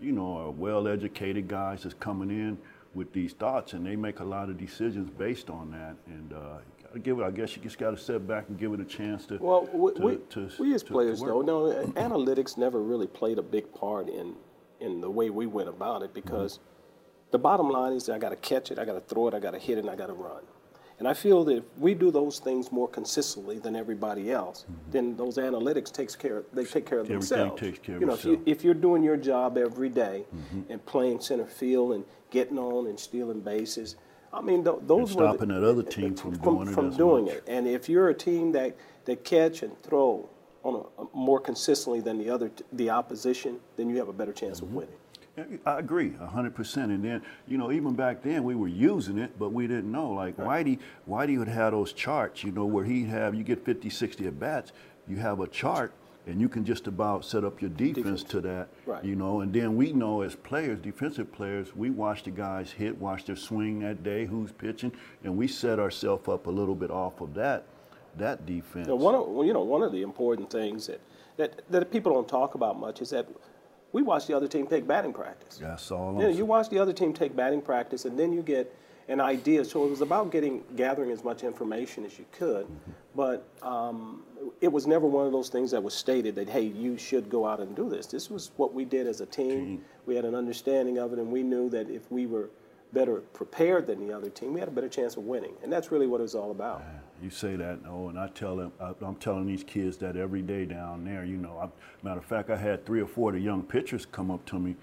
you 0.00 0.12
know, 0.12 0.36
are 0.36 0.50
well-educated 0.50 1.48
guys 1.48 1.82
that's 1.82 1.94
coming 1.94 2.30
in 2.30 2.58
with 2.94 3.12
these 3.12 3.32
thoughts, 3.32 3.72
and 3.72 3.84
they 3.86 3.96
make 3.96 4.20
a 4.20 4.24
lot 4.24 4.48
of 4.50 4.58
decisions 4.58 5.08
based 5.10 5.48
on 5.50 5.70
that. 5.72 5.96
And 6.06 6.32
uh, 6.32 6.36
you 6.78 6.84
gotta 6.86 6.98
give 7.00 7.18
it, 7.18 7.22
I 7.24 7.30
guess, 7.30 7.56
you 7.56 7.62
just 7.62 7.78
got 7.78 7.90
to 7.92 7.96
step 7.96 8.26
back 8.26 8.48
and 8.48 8.58
give 8.58 8.72
it 8.74 8.80
a 8.80 8.84
chance 8.84 9.24
to. 9.26 9.38
Well, 9.38 9.66
we, 9.72 9.94
to, 9.94 10.02
we, 10.02 10.16
to- 10.30 10.50
we 10.58 10.74
as 10.74 10.82
to- 10.82 10.92
players, 10.92 11.20
though, 11.20 11.40
no, 11.40 11.72
analytics 11.96 12.56
never 12.58 12.82
really 12.82 13.06
played 13.06 13.38
a 13.38 13.42
big 13.42 13.72
part 13.74 14.08
in 14.08 14.34
in 14.80 15.00
the 15.00 15.08
way 15.10 15.30
we 15.30 15.46
went 15.46 15.68
about 15.68 16.02
it 16.02 16.12
because 16.12 16.58
the 17.32 17.38
bottom 17.38 17.68
line 17.68 17.92
is 17.94 18.06
that 18.06 18.14
I 18.14 18.18
got 18.18 18.30
to 18.30 18.36
catch 18.36 18.70
it, 18.70 18.78
I 18.78 18.84
got 18.84 18.92
to 18.94 19.00
throw 19.00 19.26
it, 19.28 19.34
I 19.34 19.40
got 19.40 19.52
to 19.52 19.58
hit 19.58 19.78
it, 19.78 19.80
and 19.80 19.90
I 19.90 19.96
got 19.96 20.06
to 20.06 20.12
run. 20.12 20.42
And 20.98 21.08
I 21.08 21.14
feel 21.14 21.42
that 21.44 21.56
if 21.56 21.64
we 21.78 21.94
do 21.94 22.12
those 22.12 22.38
things 22.38 22.70
more 22.70 22.86
consistently 22.86 23.58
than 23.58 23.74
everybody 23.74 24.30
else, 24.30 24.66
then 24.92 25.16
those 25.16 25.36
analytics 25.36 25.90
takes 25.90 26.14
care. 26.14 26.44
They 26.52 26.64
take 26.64 26.86
care 26.86 27.00
of 27.00 27.06
Mm-hmm. 27.08 27.14
Everything 27.16 27.38
themselves. 27.38 27.60
takes 27.60 27.78
care 27.80 27.94
of 27.96 28.00
you 28.02 28.06
know, 28.06 28.14
if, 28.14 28.24
you, 28.24 28.42
if 28.46 28.62
you're 28.62 28.74
doing 28.74 29.02
your 29.02 29.16
job 29.16 29.58
every 29.58 29.88
day 29.88 30.24
Mm-hmm. 30.32 30.70
and 30.72 30.86
playing 30.86 31.18
center 31.20 31.46
field 31.46 31.94
and 31.94 32.04
getting 32.30 32.58
on 32.58 32.86
and 32.86 33.00
stealing 33.00 33.40
bases, 33.40 33.96
I 34.32 34.40
mean, 34.42 34.62
th- 34.62 34.76
those 34.86 35.14
were 35.16 35.24
the- 35.24 35.30
stopping 35.32 35.48
that 35.48 35.64
other 35.64 35.82
team 35.82 36.14
from 36.14 36.36
doing 36.36 36.68
it 36.68 36.74
from 36.74 36.88
as 36.90 36.96
doing 36.96 37.26
it. 37.26 37.42
And 37.48 37.66
if 37.66 37.88
you're 37.88 38.10
a 38.10 38.14
team 38.14 38.52
that, 38.52 38.76
that 39.06 39.24
catch 39.24 39.62
and 39.64 39.76
throw 39.82 40.28
on 40.62 40.74
a, 40.98 41.02
a 41.02 41.06
more 41.14 41.40
consistently 41.40 42.00
than 42.00 42.16
the 42.18 42.30
other 42.30 42.48
t- 42.50 42.62
the 42.74 42.90
opposition, 42.90 43.58
then 43.76 43.90
you 43.90 43.96
have 43.96 44.08
a 44.08 44.12
better 44.12 44.32
chance 44.32 44.58
Mm-hmm. 44.60 44.66
of 44.68 44.74
winning. 44.74 44.94
I 45.64 45.78
agree, 45.78 46.12
hundred 46.12 46.54
percent. 46.54 46.92
And 46.92 47.02
then, 47.02 47.22
you 47.48 47.56
know, 47.56 47.72
even 47.72 47.94
back 47.94 48.22
then 48.22 48.44
we 48.44 48.54
were 48.54 48.68
using 48.68 49.16
it, 49.18 49.38
but 49.38 49.52
we 49.52 49.66
didn't 49.66 49.90
know. 49.90 50.10
Like 50.10 50.36
Whitey, 50.36 50.78
Whitey 51.08 51.38
would 51.38 51.48
have 51.48 51.72
those 51.72 51.92
charts, 51.94 52.44
you 52.44 52.52
know, 52.52 52.66
where 52.66 52.84
he'd 52.84 53.06
have 53.08 53.34
you 53.34 53.42
get 53.42 53.64
50, 53.64 53.88
60 53.88 54.26
at 54.26 54.38
bats, 54.38 54.72
you 55.08 55.16
have 55.16 55.40
a 55.40 55.46
chart, 55.46 55.92
and 56.26 56.38
you 56.38 56.50
can 56.50 56.66
just 56.66 56.86
about 56.86 57.24
set 57.24 57.44
up 57.44 57.62
your 57.62 57.70
defense, 57.70 58.22
Defense. 58.22 58.24
to 58.24 58.40
that, 58.42 58.68
Right. 58.84 59.02
you 59.04 59.16
know. 59.16 59.40
And 59.40 59.52
then 59.54 59.74
we 59.74 59.92
know 59.94 60.20
as 60.20 60.34
players, 60.34 60.78
defensive 60.80 61.32
players, 61.32 61.74
we 61.74 61.88
watch 61.88 62.24
the 62.24 62.30
guys 62.30 62.70
hit, 62.72 63.00
watch 63.00 63.24
their 63.24 63.36
swing 63.36 63.80
that 63.80 64.02
day, 64.02 64.26
who's 64.26 64.52
pitching, 64.52 64.92
and 65.24 65.38
we 65.38 65.48
set 65.48 65.78
ourselves 65.78 66.28
up 66.28 66.46
a 66.46 66.50
little 66.50 66.74
bit 66.74 66.90
off 66.90 67.22
of 67.22 67.32
that, 67.34 67.64
that 68.18 68.44
defense. 68.44 68.86
So 68.86 68.96
one 68.96 69.14
of 69.14 69.46
you 69.46 69.54
know 69.54 69.62
one 69.62 69.82
of 69.82 69.92
the 69.92 70.02
important 70.02 70.50
things 70.50 70.88
that, 70.88 71.00
that 71.38 71.62
that 71.70 71.90
people 71.90 72.12
don't 72.12 72.28
talk 72.28 72.54
about 72.54 72.78
much 72.78 73.00
is 73.00 73.08
that 73.10 73.26
we 73.92 74.02
watch 74.02 74.26
the 74.26 74.36
other 74.36 74.48
team 74.48 74.66
take 74.66 74.86
batting 74.86 75.12
practice. 75.12 75.58
That's 75.58 75.90
all. 75.90 76.20
Yeah, 76.20 76.28
you 76.28 76.44
watch 76.44 76.68
the 76.70 76.78
other 76.78 76.92
team 76.92 77.12
take 77.12 77.36
batting 77.36 77.62
practice, 77.62 78.04
and 78.04 78.18
then 78.18 78.32
you 78.32 78.42
get 78.42 78.74
an 79.08 79.20
idea. 79.20 79.64
So 79.64 79.84
it 79.84 79.90
was 79.90 80.00
about 80.00 80.30
getting 80.30 80.62
gathering 80.76 81.10
as 81.10 81.24
much 81.24 81.42
information 81.42 82.04
as 82.04 82.18
you 82.18 82.24
could, 82.32 82.66
but 83.14 83.46
um, 83.62 84.22
it 84.60 84.68
was 84.68 84.86
never 84.86 85.06
one 85.06 85.26
of 85.26 85.32
those 85.32 85.48
things 85.48 85.70
that 85.72 85.82
was 85.82 85.94
stated 85.94 86.34
that 86.36 86.48
hey, 86.48 86.62
you 86.62 86.96
should 86.96 87.28
go 87.28 87.46
out 87.46 87.60
and 87.60 87.76
do 87.76 87.88
this. 87.88 88.06
This 88.06 88.30
was 88.30 88.50
what 88.56 88.72
we 88.72 88.84
did 88.84 89.06
as 89.06 89.20
a 89.20 89.26
team. 89.26 89.82
We 90.06 90.16
had 90.16 90.24
an 90.24 90.34
understanding 90.34 90.98
of 90.98 91.12
it, 91.12 91.18
and 91.18 91.30
we 91.30 91.42
knew 91.42 91.68
that 91.70 91.90
if 91.90 92.10
we 92.10 92.26
were 92.26 92.48
better 92.92 93.16
prepared 93.32 93.86
than 93.86 94.06
the 94.06 94.14
other 94.14 94.28
team, 94.30 94.52
we 94.52 94.60
had 94.60 94.68
a 94.68 94.72
better 94.72 94.88
chance 94.88 95.16
of 95.16 95.24
winning, 95.24 95.54
and 95.62 95.72
that's 95.72 95.90
really 95.90 96.06
what 96.06 96.20
it 96.20 96.22
was 96.22 96.34
all 96.34 96.50
about. 96.50 96.82
You 97.22 97.30
say 97.30 97.54
that, 97.56 97.78
oh, 97.88 98.08
and 98.08 98.18
I 98.18 98.28
tell 98.28 98.56
them, 98.56 98.72
I'm 98.80 99.14
telling 99.16 99.46
these 99.46 99.62
kids 99.62 99.96
that 99.98 100.16
every 100.16 100.42
day 100.42 100.64
down 100.64 101.04
there. 101.04 101.24
You 101.24 101.36
know, 101.36 101.56
I, 101.56 101.68
matter 102.04 102.18
of 102.18 102.26
fact, 102.26 102.50
I 102.50 102.56
had 102.56 102.84
three 102.84 103.00
or 103.00 103.06
four 103.06 103.30
of 103.30 103.36
the 103.36 103.40
young 103.40 103.62
pitchers 103.62 104.04
come 104.04 104.30
up 104.30 104.44
to 104.46 104.58
me. 104.58 104.74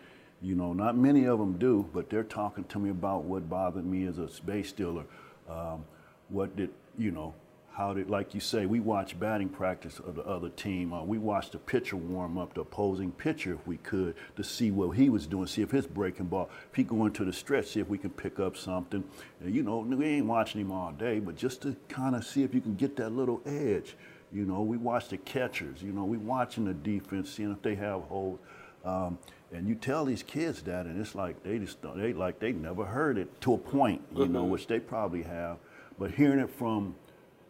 You 0.41 0.55
know, 0.55 0.71
not 0.71 0.95
many 0.95 1.25
of 1.25 1.37
them 1.37 1.57
do, 1.57 1.89
but 1.93 2.09
they're 2.09 2.23
talking 2.23 2.63
to 2.63 2.79
me 2.79 2.91
about 2.91 3.25
what 3.25 3.49
bothered 3.49 3.85
me 3.85 4.05
as 4.05 4.19
a 4.19 4.29
base 4.45 4.69
stealer. 4.69 5.03
Um, 5.49 5.83
what 6.29 6.55
did 6.55 6.69
you 6.97 7.11
know? 7.11 7.33
How 7.79 7.93
did, 7.93 8.09
like 8.09 8.33
you 8.33 8.41
say, 8.41 8.65
we 8.65 8.81
watch 8.81 9.17
batting 9.17 9.47
practice 9.47 9.99
of 9.99 10.15
the 10.15 10.23
other 10.25 10.49
team. 10.49 10.91
Uh, 10.91 11.01
we 11.05 11.17
watched 11.17 11.53
the 11.53 11.59
pitcher 11.59 11.95
warm 11.95 12.37
up, 12.37 12.53
the 12.53 12.59
opposing 12.59 13.09
pitcher, 13.13 13.53
if 13.53 13.65
we 13.65 13.77
could, 13.77 14.15
to 14.35 14.43
see 14.43 14.69
what 14.69 14.97
he 14.97 15.09
was 15.09 15.25
doing, 15.25 15.47
see 15.47 15.61
if 15.61 15.71
his 15.71 15.87
breaking 15.87 16.25
ball, 16.25 16.49
if 16.69 16.75
he 16.75 16.83
going 16.83 17.13
to 17.13 17.23
the 17.23 17.31
stretch, 17.31 17.67
see 17.67 17.79
if 17.79 17.87
we 17.87 17.97
can 17.97 18.09
pick 18.09 18.37
up 18.37 18.57
something. 18.57 19.01
And, 19.39 19.55
you 19.55 19.63
know, 19.63 19.79
we 19.79 20.05
ain't 20.05 20.25
watching 20.25 20.59
him 20.59 20.73
all 20.73 20.91
day, 20.91 21.19
but 21.19 21.37
just 21.37 21.61
to 21.61 21.73
kind 21.87 22.17
of 22.17 22.25
see 22.25 22.43
if 22.43 22.53
you 22.53 22.59
can 22.59 22.75
get 22.75 22.97
that 22.97 23.13
little 23.13 23.41
edge. 23.45 23.95
You 24.33 24.43
know, 24.43 24.61
we 24.61 24.75
watch 24.75 25.07
the 25.07 25.17
catchers. 25.17 25.81
You 25.81 25.93
know, 25.93 26.03
we 26.03 26.17
watching 26.17 26.65
the 26.65 26.73
defense, 26.73 27.29
seeing 27.29 27.49
if 27.53 27.61
they 27.61 27.75
have 27.75 28.01
holes. 28.01 28.39
Um, 28.83 29.17
and 29.53 29.69
you 29.69 29.75
tell 29.75 30.03
these 30.03 30.21
kids 30.21 30.63
that, 30.63 30.85
and 30.85 30.99
it's 30.99 31.15
like 31.15 31.43
they 31.43 31.57
just 31.57 31.81
don't- 31.81 31.97
they 31.97 32.11
like 32.11 32.39
they 32.39 32.51
never 32.51 32.83
heard 32.83 33.17
it 33.17 33.39
to 33.39 33.53
a 33.53 33.57
point, 33.57 34.01
you 34.13 34.27
know, 34.27 34.43
which 34.43 34.67
they 34.67 34.81
probably 34.81 35.23
have. 35.23 35.59
But 35.97 36.11
hearing 36.11 36.39
it 36.39 36.49
from 36.49 36.95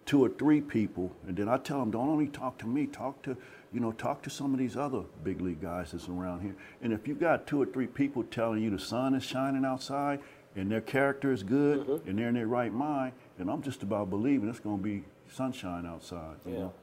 two 0.09 0.25
or 0.25 0.29
three 0.29 0.59
people, 0.59 1.15
and 1.27 1.37
then 1.37 1.47
I 1.47 1.57
tell 1.57 1.79
them, 1.79 1.91
don't 1.91 2.09
only 2.09 2.25
talk 2.25 2.57
to 2.59 2.67
me, 2.67 2.87
talk 2.87 3.21
to, 3.21 3.37
you 3.71 3.79
know, 3.79 3.91
talk 3.91 4.23
to 4.23 4.31
some 4.31 4.53
of 4.55 4.59
these 4.59 4.75
other 4.75 5.03
big 5.23 5.39
league 5.39 5.61
guys 5.61 5.91
that's 5.91 6.09
around 6.09 6.41
here. 6.41 6.55
And 6.81 6.91
if 6.91 7.07
you 7.07 7.13
got 7.13 7.45
two 7.45 7.61
or 7.61 7.67
three 7.67 7.85
people 7.85 8.23
telling 8.23 8.63
you 8.63 8.71
the 8.71 8.79
sun 8.79 9.13
is 9.13 9.23
shining 9.23 9.63
outside 9.63 10.19
and 10.55 10.71
their 10.71 10.81
character 10.81 11.31
is 11.31 11.43
good 11.43 12.01
and 12.07 12.17
they're 12.17 12.29
in 12.29 12.33
their 12.33 12.47
right 12.47 12.73
mind, 12.73 13.13
and 13.37 13.51
I'm 13.51 13.61
just 13.61 13.83
about 13.83 14.09
believing 14.09 14.49
it's 14.49 14.59
going 14.59 14.79
to 14.79 14.83
be 14.83 15.03
sunshine 15.31 15.85
outside. 15.85 16.37
You 16.43 16.53
Yeah, 16.53 16.57
know? 16.57 16.73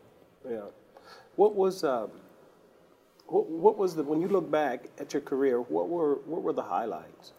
yeah. 0.48 0.60
What 1.34 1.56
was 1.56 1.82
um, 1.82 2.12
what, 3.26 3.50
what 3.50 3.76
was 3.76 3.96
the 3.96 4.04
when 4.04 4.20
you 4.20 4.28
look 4.28 4.48
back 4.48 4.84
at 5.00 5.12
your 5.12 5.22
career? 5.22 5.60
What 5.60 5.88
were 5.88 6.20
what 6.26 6.42
were 6.42 6.52
the 6.52 6.62
highlights? 6.62 7.32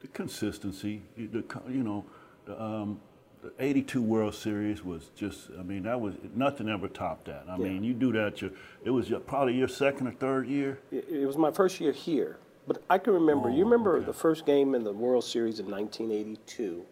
the 0.00 0.08
consistency, 0.08 1.02
the 1.14 1.44
you 1.68 1.82
know, 1.82 2.06
the, 2.46 2.58
um, 2.62 3.00
the 3.42 3.52
'82 3.58 4.02
World 4.02 4.34
Series 4.34 4.84
was 4.84 5.10
just. 5.16 5.50
I 5.58 5.62
mean, 5.62 5.84
that 5.84 6.00
was 6.00 6.14
nothing 6.34 6.68
ever 6.68 6.88
topped 6.88 7.26
that. 7.26 7.44
I 7.48 7.56
mean, 7.56 7.84
you 7.84 7.94
do 7.94 8.12
that. 8.12 8.40
Your, 8.42 8.50
it 8.84 8.90
was 8.90 9.08
your, 9.10 9.20
probably 9.20 9.54
your 9.54 9.68
second 9.68 10.06
or 10.08 10.12
third 10.12 10.48
year. 10.48 10.80
It, 10.90 11.06
it 11.08 11.26
was 11.26 11.36
my 11.36 11.50
first 11.50 11.80
year 11.80 11.92
here, 11.92 12.38
but 12.66 12.82
I 12.90 12.98
can 12.98 13.12
remember. 13.14 13.48
you 13.50 13.62
Oh, 13.62 13.68
remember 13.70 13.96
okay. 13.96 14.06
the 14.06 14.12
first 14.12 14.44
game 14.46 14.74
in 14.74 14.84
the 14.84 14.92
World 14.92 15.24
Series 15.24 15.60
in 15.60 15.70
1982? 15.70 16.84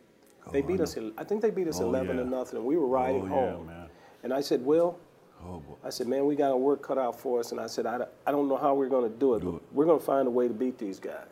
They 0.52 0.60
Oh, 0.60 0.64
I 0.64 0.66
beat 0.66 0.76
know. 0.78 0.82
us. 0.84 0.96
I 1.18 1.24
think 1.24 1.42
they 1.42 1.50
beat 1.50 1.66
us 1.68 1.80
Oh, 1.80 1.84
11 1.88 2.16
yeah. 2.16 2.22
to 2.22 2.28
nothing, 2.28 2.58
and 2.58 2.66
we 2.66 2.76
were 2.76 2.86
riding 2.86 3.22
Oh, 3.22 3.26
yeah, 3.26 3.52
home. 3.52 3.66
man. 3.66 3.88
And 4.22 4.32
I 4.32 4.40
said, 4.40 4.64
"Will." 4.64 4.98
Oh 5.44 5.60
boy. 5.60 5.74
I 5.84 5.90
said, 5.90 6.06
man, 6.08 6.24
we 6.24 6.34
got 6.34 6.50
our 6.50 6.56
work 6.56 6.82
cut 6.82 6.96
out 6.96 7.20
for 7.20 7.38
us. 7.40 7.52
And 7.52 7.60
I 7.60 7.66
said, 7.66 7.84
I, 7.84 7.98
don't- 7.98 8.08
I 8.26 8.32
don't 8.32 8.48
know 8.48 8.56
how 8.56 8.74
we're 8.74 8.88
going 8.88 9.08
to 9.12 9.16
do 9.18 9.34
it, 9.34 9.40
Do 9.40 9.50
but 9.52 9.56
it. 9.58 9.62
we're 9.70 9.84
going 9.84 9.98
to 9.98 10.04
find 10.04 10.26
a 10.26 10.30
way 10.30 10.48
to 10.48 10.54
beat 10.54 10.78
these 10.78 10.98
guys. 10.98 11.26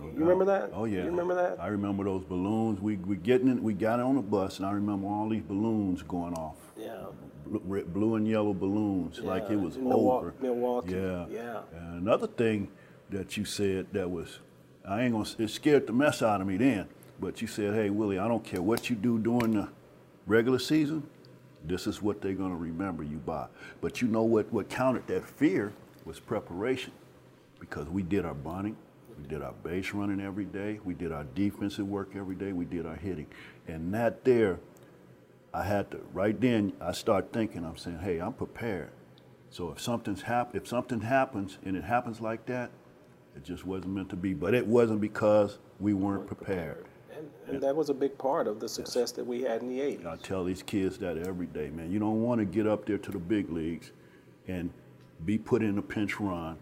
Oh, 0.00 0.06
you 0.06 0.12
remember 0.20 0.44
that? 0.46 0.70
Oh 0.72 0.84
yeah. 0.84 1.00
You 1.00 1.06
remember 1.10 1.34
that? 1.34 1.60
I 1.60 1.68
remember 1.68 2.04
those 2.04 2.24
balloons. 2.24 2.80
We 2.80 2.96
we 2.96 3.16
getting 3.16 3.48
in, 3.48 3.62
we 3.62 3.74
got 3.74 4.00
on 4.00 4.16
the 4.16 4.22
bus, 4.22 4.58
and 4.58 4.66
I 4.66 4.72
remember 4.72 5.06
all 5.08 5.28
these 5.28 5.42
balloons 5.42 6.02
going 6.02 6.34
off. 6.34 6.56
yeah. 6.76 7.06
Bl- 7.46 7.80
Blue 7.80 8.14
and 8.14 8.28
yellow 8.28 8.54
balloons, 8.54 9.18
like 9.18 9.50
it 9.50 9.56
was 9.56 9.76
over. 9.76 10.34
Milwaukee, 10.40 10.92
Yeah. 10.92 11.26
yeah. 11.28 11.60
And 11.76 12.00
another 12.02 12.28
thing 12.28 12.68
that 13.10 13.36
you 13.36 13.44
said 13.44 13.88
that 13.92 14.08
was, 14.08 14.38
I 14.86 15.02
ain't 15.02 15.12
gonna. 15.12 15.28
It 15.38 15.48
scared 15.50 15.86
the 15.88 15.92
mess 15.92 16.22
out 16.22 16.40
of 16.40 16.46
me 16.46 16.56
then. 16.56 16.86
But 17.18 17.42
you 17.42 17.48
said, 17.48 17.74
"Hey 17.74 17.90
Willie, 17.90 18.18
I 18.20 18.28
don't 18.28 18.44
care 18.44 18.62
what 18.62 18.88
you 18.88 18.94
do 18.96 19.18
during 19.18 19.52
the 19.54 19.68
regular 20.26 20.60
season. 20.60 21.02
This 21.64 21.86
is 21.88 22.00
what 22.00 22.22
they're 22.22 22.32
gonna 22.34 22.56
remember 22.56 23.02
you 23.02 23.16
by." 23.18 23.46
But 23.80 24.00
you 24.00 24.06
know 24.08 24.22
what? 24.22 24.50
What 24.52 24.68
counted 24.70 25.06
that 25.08 25.24
fear 25.26 25.72
was 26.04 26.20
preparation, 26.20 26.92
because 27.58 27.88
we 27.88 28.02
did 28.02 28.24
our 28.24 28.34
bunting, 28.34 28.76
we 29.20 29.28
did 29.28 29.42
our 29.42 29.52
base 29.52 29.92
running 29.92 30.20
every 30.20 30.44
day, 30.44 30.80
we 30.84 30.94
did 30.94 31.12
our 31.12 31.24
defensive 31.34 31.86
work 31.86 32.10
every 32.16 32.34
day, 32.34 32.52
we 32.52 32.64
did 32.64 32.86
our 32.86 32.96
hitting, 32.96 33.26
and 33.68 33.92
that 33.94 34.24
there 34.24 34.58
I 35.52 35.64
had 35.64 35.90
to 35.90 36.00
right 36.12 36.38
then. 36.40 36.72
I 36.80 36.92
start 36.92 37.32
thinking. 37.32 37.64
I'm 37.64 37.76
saying, 37.76 37.98
"Hey, 37.98 38.18
I'm 38.20 38.32
prepared." 38.32 38.90
So 39.50 39.70
if 39.70 39.80
something's 39.80 40.22
hap- 40.22 40.54
if 40.54 40.68
something 40.68 41.00
happens 41.00 41.58
and 41.64 41.76
it 41.76 41.82
happens 41.82 42.20
like 42.20 42.46
that, 42.46 42.70
it 43.36 43.42
just 43.42 43.66
wasn't 43.66 43.94
meant 43.94 44.10
to 44.10 44.16
be. 44.16 44.32
But 44.32 44.54
it 44.54 44.66
wasn't 44.66 45.00
because 45.00 45.58
we 45.80 45.92
weren't 45.92 46.26
prepared. 46.26 46.84
And, 47.16 47.28
and 47.48 47.62
that 47.62 47.74
was 47.74 47.90
a 47.90 47.94
big 47.94 48.16
part 48.16 48.46
of 48.46 48.60
the 48.60 48.68
success 48.68 49.10
that 49.12 49.26
we 49.26 49.42
had 49.42 49.62
in 49.62 49.68
the 49.68 49.80
80s. 49.80 50.06
I 50.06 50.16
tell 50.16 50.44
these 50.44 50.62
kids 50.62 50.98
that 50.98 51.18
every 51.18 51.46
day, 51.46 51.68
man. 51.70 51.90
You 51.90 51.98
don't 51.98 52.22
want 52.22 52.38
to 52.38 52.44
get 52.44 52.66
up 52.66 52.86
there 52.86 52.98
to 52.98 53.10
the 53.10 53.18
big 53.18 53.50
leagues 53.50 53.90
and 54.46 54.70
be 55.24 55.36
put 55.36 55.62
in 55.62 55.76
a 55.78 55.82
pinch 55.82 56.20
run 56.20 56.56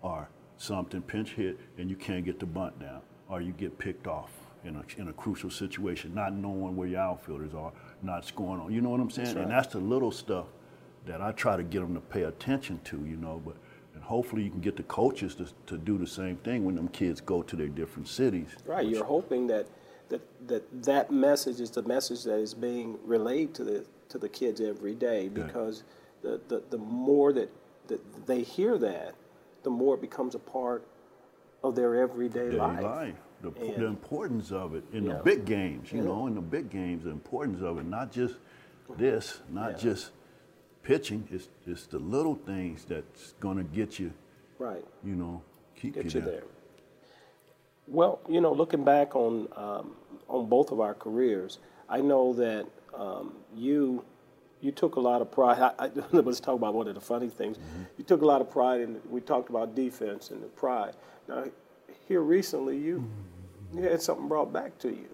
or 0.00 0.28
something, 0.62 1.02
pinch 1.02 1.30
hit, 1.32 1.58
and 1.78 1.90
you 1.90 1.96
can't 1.96 2.24
get 2.24 2.38
the 2.38 2.46
bunt 2.46 2.78
down, 2.78 3.00
or 3.28 3.40
you 3.40 3.52
get 3.52 3.78
picked 3.78 4.06
off 4.06 4.30
in 4.64 4.76
a, 4.76 5.00
in 5.00 5.08
a 5.08 5.12
crucial 5.12 5.50
situation, 5.50 6.14
not 6.14 6.32
knowing 6.32 6.76
where 6.76 6.86
your 6.86 7.00
outfielders 7.00 7.52
are, 7.52 7.72
not 8.02 8.24
scoring 8.24 8.60
on. 8.60 8.72
You 8.72 8.80
know 8.80 8.90
what 8.90 9.00
I'm 9.00 9.10
saying? 9.10 9.26
That's 9.26 9.36
right. 9.36 9.42
And 9.42 9.52
that's 9.52 9.72
the 9.72 9.80
little 9.80 10.12
stuff 10.12 10.46
that 11.06 11.20
I 11.20 11.32
try 11.32 11.56
to 11.56 11.64
get 11.64 11.80
them 11.80 11.94
to 11.94 12.00
pay 12.00 12.22
attention 12.22 12.80
to, 12.84 12.96
you 13.04 13.16
know. 13.16 13.42
But 13.44 13.56
and 13.94 14.02
hopefully 14.04 14.44
you 14.44 14.50
can 14.50 14.60
get 14.60 14.76
the 14.76 14.84
coaches 14.84 15.34
to, 15.34 15.48
to 15.66 15.76
do 15.76 15.98
the 15.98 16.06
same 16.06 16.36
thing 16.36 16.64
when 16.64 16.76
them 16.76 16.88
kids 16.88 17.20
go 17.20 17.42
to 17.42 17.56
their 17.56 17.68
different 17.68 18.06
cities. 18.06 18.48
Right. 18.64 18.86
You're 18.86 19.04
hoping 19.04 19.48
that 19.48 19.66
that 20.10 20.20
that 20.46 20.82
that 20.84 21.10
message 21.10 21.60
is 21.60 21.70
the 21.70 21.82
message 21.82 22.22
that 22.24 22.38
is 22.38 22.54
being 22.54 22.98
relayed 23.04 23.52
to 23.54 23.64
the 23.64 23.84
to 24.10 24.18
the 24.18 24.28
kids 24.28 24.60
every 24.60 24.94
day 24.94 25.28
because 25.28 25.82
the, 26.22 26.40
the 26.46 26.62
the 26.70 26.78
more 26.78 27.32
that 27.32 27.50
that 27.88 28.26
they 28.26 28.42
hear 28.42 28.78
that, 28.78 29.14
the 29.62 29.70
more 29.70 29.94
it 29.94 30.00
becomes 30.00 30.34
a 30.34 30.38
part 30.38 30.86
of 31.62 31.74
their 31.74 31.96
everyday 31.96 32.50
life. 32.50 32.82
life. 32.82 33.14
The, 33.42 33.50
the 33.50 33.86
importance 33.86 34.52
of 34.52 34.74
it 34.74 34.84
in 34.92 35.04
Yeah. 35.04 35.14
the 35.18 35.22
big 35.22 35.44
games, 35.44 35.92
you 35.92 35.98
Yeah. 35.98 36.04
know, 36.08 36.26
in 36.26 36.34
the 36.34 36.40
big 36.40 36.70
games, 36.70 37.04
the 37.04 37.10
importance 37.10 37.60
of 37.62 37.78
it, 37.78 37.86
not 37.86 38.12
just 38.12 38.36
this, 38.96 39.40
not 39.50 39.72
Yeah. 39.72 39.76
just 39.78 40.10
pitching, 40.82 41.26
it's, 41.30 41.48
it's 41.66 41.86
the 41.86 41.98
little 41.98 42.34
things 42.34 42.84
that's 42.84 43.32
going 43.40 43.56
to 43.56 43.64
get 43.64 43.98
you, 43.98 44.12
Right. 44.58 44.84
you 45.04 45.14
know, 45.16 45.42
keep 45.76 45.94
Get 45.94 46.04
you 46.04 46.10
you 46.10 46.20
there. 46.20 46.30
there. 46.40 46.44
Well, 47.88 48.20
you 48.28 48.40
know, 48.40 48.52
looking 48.52 48.84
back 48.84 49.14
on 49.16 49.48
um, 49.56 49.96
on 50.28 50.46
both 50.46 50.70
of 50.70 50.80
our 50.80 50.94
careers, 50.94 51.58
I 51.88 52.00
know 52.00 52.32
that 52.34 52.66
um, 52.94 53.34
you 53.54 54.04
you 54.62 54.70
took 54.70 54.94
a 54.94 55.00
lot 55.00 55.20
of 55.20 55.30
pride. 55.30 55.58
I, 55.60 55.86
I, 55.86 55.90
let's 56.12 56.40
talk 56.40 56.54
about 56.54 56.72
one 56.72 56.88
of 56.88 56.94
the 56.94 57.00
funny 57.00 57.28
things. 57.28 57.58
Mm-hmm. 57.58 57.82
You 57.98 58.04
took 58.04 58.22
a 58.22 58.26
lot 58.26 58.40
of 58.40 58.50
pride 58.50 58.80
in. 58.80 59.00
We 59.10 59.20
talked 59.20 59.50
about 59.50 59.74
defense 59.74 60.30
and 60.30 60.42
the 60.42 60.46
pride. 60.46 60.94
Now, 61.28 61.44
here 62.08 62.22
recently, 62.22 62.78
you 62.78 63.04
you 63.74 63.82
had 63.82 64.00
something 64.00 64.28
brought 64.28 64.52
back 64.52 64.78
to 64.78 64.88
you. 64.88 65.08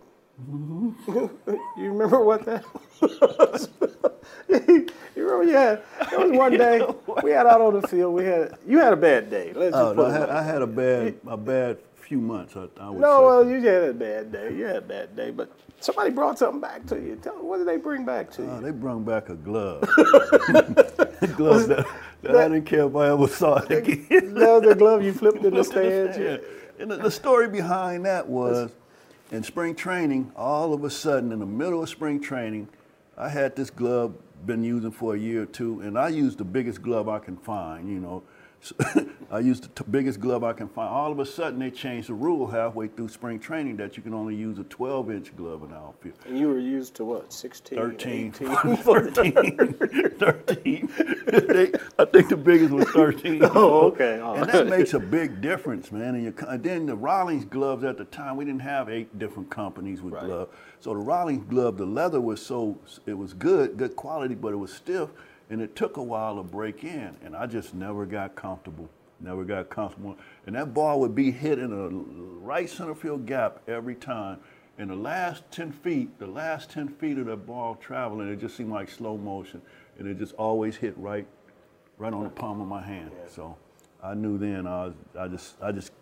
you 1.76 1.92
remember 1.92 2.20
what 2.20 2.44
that 2.44 2.64
was? 3.02 3.68
you 4.48 4.86
remember? 5.16 5.44
Yeah, 5.44 5.78
it 6.12 6.18
was 6.18 6.30
one 6.30 6.52
day 6.52 6.80
we 7.24 7.32
had 7.32 7.46
out 7.46 7.60
on 7.60 7.80
the 7.80 7.88
field. 7.88 8.14
We 8.14 8.24
had 8.24 8.56
you 8.66 8.78
had 8.78 8.92
a 8.92 8.96
bad 8.96 9.30
day. 9.30 9.52
Let's 9.54 9.74
Oh, 9.74 9.92
no, 9.94 10.06
I, 10.06 10.12
had, 10.12 10.30
I 10.30 10.42
had 10.42 10.62
a 10.62 10.66
bad, 10.66 11.16
a 11.26 11.36
bad 11.36 11.78
few 11.96 12.18
months. 12.18 12.54
I, 12.56 12.68
I 12.80 12.90
would 12.90 13.00
no, 13.00 13.18
say. 13.18 13.24
well, 13.24 13.48
you 13.48 13.60
had 13.66 13.82
a 13.84 13.94
bad 13.94 14.32
day. 14.32 14.54
You 14.54 14.64
had 14.64 14.76
a 14.76 14.80
bad 14.80 15.16
day, 15.16 15.30
but 15.30 15.50
somebody 15.80 16.10
brought 16.10 16.38
something 16.38 16.60
back 16.60 16.86
to 16.86 16.96
you. 16.96 17.16
Tell 17.16 17.36
me, 17.36 17.42
what 17.42 17.58
did 17.58 17.68
they 17.68 17.76
bring 17.76 18.04
back 18.04 18.30
to 18.32 18.42
uh, 18.42 18.46
you? 18.46 18.52
Oh, 18.52 18.60
they 18.60 18.70
brought 18.70 19.04
back 19.04 19.28
a 19.28 19.34
glove. 19.34 19.82
a 21.20 21.26
glove 21.26 21.68
that, 21.68 21.86
that, 22.22 22.36
I 22.36 22.48
didn't 22.48 22.64
care 22.64 22.86
if 22.86 22.96
I 22.96 23.08
ever 23.10 23.28
saw 23.28 23.58
it 23.58 23.70
again. 23.70 24.06
that 24.34 24.48
was 24.48 24.62
the 24.62 24.74
glove 24.74 25.02
you 25.02 25.12
flipped 25.12 25.44
in 25.44 25.54
the 25.54 25.64
stands. 25.64 26.18
Yeah. 26.18 26.38
And 26.78 26.90
the, 26.90 26.96
the 26.96 27.10
story 27.10 27.48
behind 27.48 28.04
that 28.06 28.28
was 28.28 28.70
in 29.30 29.42
spring 29.42 29.74
training, 29.74 30.32
all 30.36 30.72
of 30.72 30.84
a 30.84 30.90
sudden, 30.90 31.32
in 31.32 31.40
the 31.40 31.46
middle 31.46 31.82
of 31.82 31.88
spring 31.88 32.20
training, 32.20 32.68
I 33.16 33.28
had 33.28 33.56
this 33.56 33.70
glove 33.70 34.14
been 34.46 34.62
using 34.62 34.92
for 34.92 35.14
a 35.14 35.18
year 35.18 35.42
or 35.42 35.46
two, 35.46 35.80
and 35.80 35.98
I 35.98 36.08
used 36.08 36.38
the 36.38 36.44
biggest 36.44 36.82
glove 36.82 37.08
I 37.08 37.18
can 37.18 37.36
find, 37.36 37.88
you 37.88 37.98
know. 37.98 38.22
I 39.30 39.38
used 39.40 39.64
the 39.64 39.84
t- 39.84 39.90
biggest 39.90 40.20
glove 40.20 40.42
I 40.42 40.52
can 40.52 40.68
find. 40.68 40.88
All 40.88 41.12
of 41.12 41.18
a 41.20 41.26
sudden, 41.26 41.58
they 41.60 41.70
changed 41.70 42.08
the 42.08 42.14
rule 42.14 42.46
halfway 42.46 42.88
through 42.88 43.08
spring 43.08 43.38
training 43.38 43.76
that 43.76 43.96
you 43.96 44.02
can 44.02 44.12
only 44.14 44.34
use 44.34 44.58
a 44.58 44.64
12 44.64 45.10
inch 45.10 45.36
glove 45.36 45.62
in 45.62 45.70
the 45.70 45.76
outfield. 45.76 46.16
And 46.26 46.38
you 46.38 46.48
were 46.48 46.58
used 46.58 46.94
to 46.96 47.04
what, 47.04 47.32
16, 47.32 47.78
13, 47.78 48.34
18? 48.34 48.76
13, 48.76 49.32
13. 50.18 50.88
They- 51.26 51.72
I 51.98 52.04
think 52.06 52.28
the 52.28 52.36
biggest 52.36 52.72
was 52.72 52.88
13. 52.90 53.40
Oh, 53.44 53.82
okay. 53.88 54.18
All 54.20 54.34
And 54.34 54.42
right. 54.46 54.52
that 54.52 54.66
makes 54.68 54.94
a 54.94 55.00
big 55.00 55.40
difference, 55.40 55.92
man. 55.92 56.14
And, 56.14 56.24
you, 56.24 56.34
and 56.48 56.62
then 56.62 56.86
the 56.86 56.96
Rawlings 56.96 57.44
gloves 57.44 57.84
at 57.84 57.96
the 57.98 58.04
time, 58.06 58.36
we 58.36 58.44
didn't 58.44 58.60
have 58.62 58.88
eight 58.88 59.18
different 59.18 59.50
companies 59.50 60.02
with 60.02 60.14
Right. 60.14 60.24
gloves. 60.24 60.50
So 60.80 60.90
the 60.90 61.00
Rawlings 61.00 61.44
glove, 61.48 61.76
the 61.76 61.86
leather 61.86 62.20
was 62.20 62.40
so, 62.44 62.78
it 63.06 63.14
was 63.16 63.34
good, 63.34 63.76
good 63.76 63.94
quality, 63.96 64.34
but 64.34 64.52
it 64.52 64.56
was 64.56 64.72
stiff. 64.72 65.10
And 65.50 65.60
it 65.62 65.74
took 65.76 65.96
a 65.96 66.02
while 66.02 66.36
to 66.36 66.42
break 66.42 66.84
in. 66.84 67.16
And 67.24 67.34
I 67.34 67.46
just 67.46 67.74
never 67.74 68.04
got 68.06 68.34
comfortable. 68.34 68.88
Never 69.20 69.44
got 69.44 69.70
comfortable. 69.70 70.16
And 70.46 70.54
that 70.54 70.74
ball 70.74 71.00
would 71.00 71.14
be 71.14 71.30
hit 71.30 71.58
in 71.58 71.72
a 71.72 71.88
right 72.44 72.68
center 72.68 72.94
field 72.94 73.26
gap 73.26 73.60
every 73.68 73.94
time. 73.94 74.38
And 74.78 74.90
the 74.90 74.96
last 74.96 75.42
10 75.50 75.72
feet, 75.72 76.18
the 76.18 76.26
last 76.26 76.70
10 76.70 76.88
feet 76.88 77.18
of 77.18 77.26
that 77.26 77.46
ball 77.46 77.74
traveling, 77.74 78.28
it 78.28 78.38
just 78.40 78.56
seemed 78.56 78.70
like 78.70 78.88
slow 78.88 79.16
motion. 79.16 79.60
And 79.98 80.06
it 80.06 80.18
just 80.18 80.34
always 80.34 80.76
hit 80.76 80.96
right 80.96 81.26
right 81.98 82.12
on 82.12 82.22
the 82.22 82.30
palm 82.30 82.60
of 82.60 82.68
my 82.68 82.80
hand. 82.82 83.10
So 83.28 83.56
I 84.02 84.14
knew 84.14 84.38
then 84.38 84.66
I 84.66 84.86
was, 84.86 84.94
I 85.18 85.28
just 85.28 85.56
I 85.60 85.72
just 85.72 85.92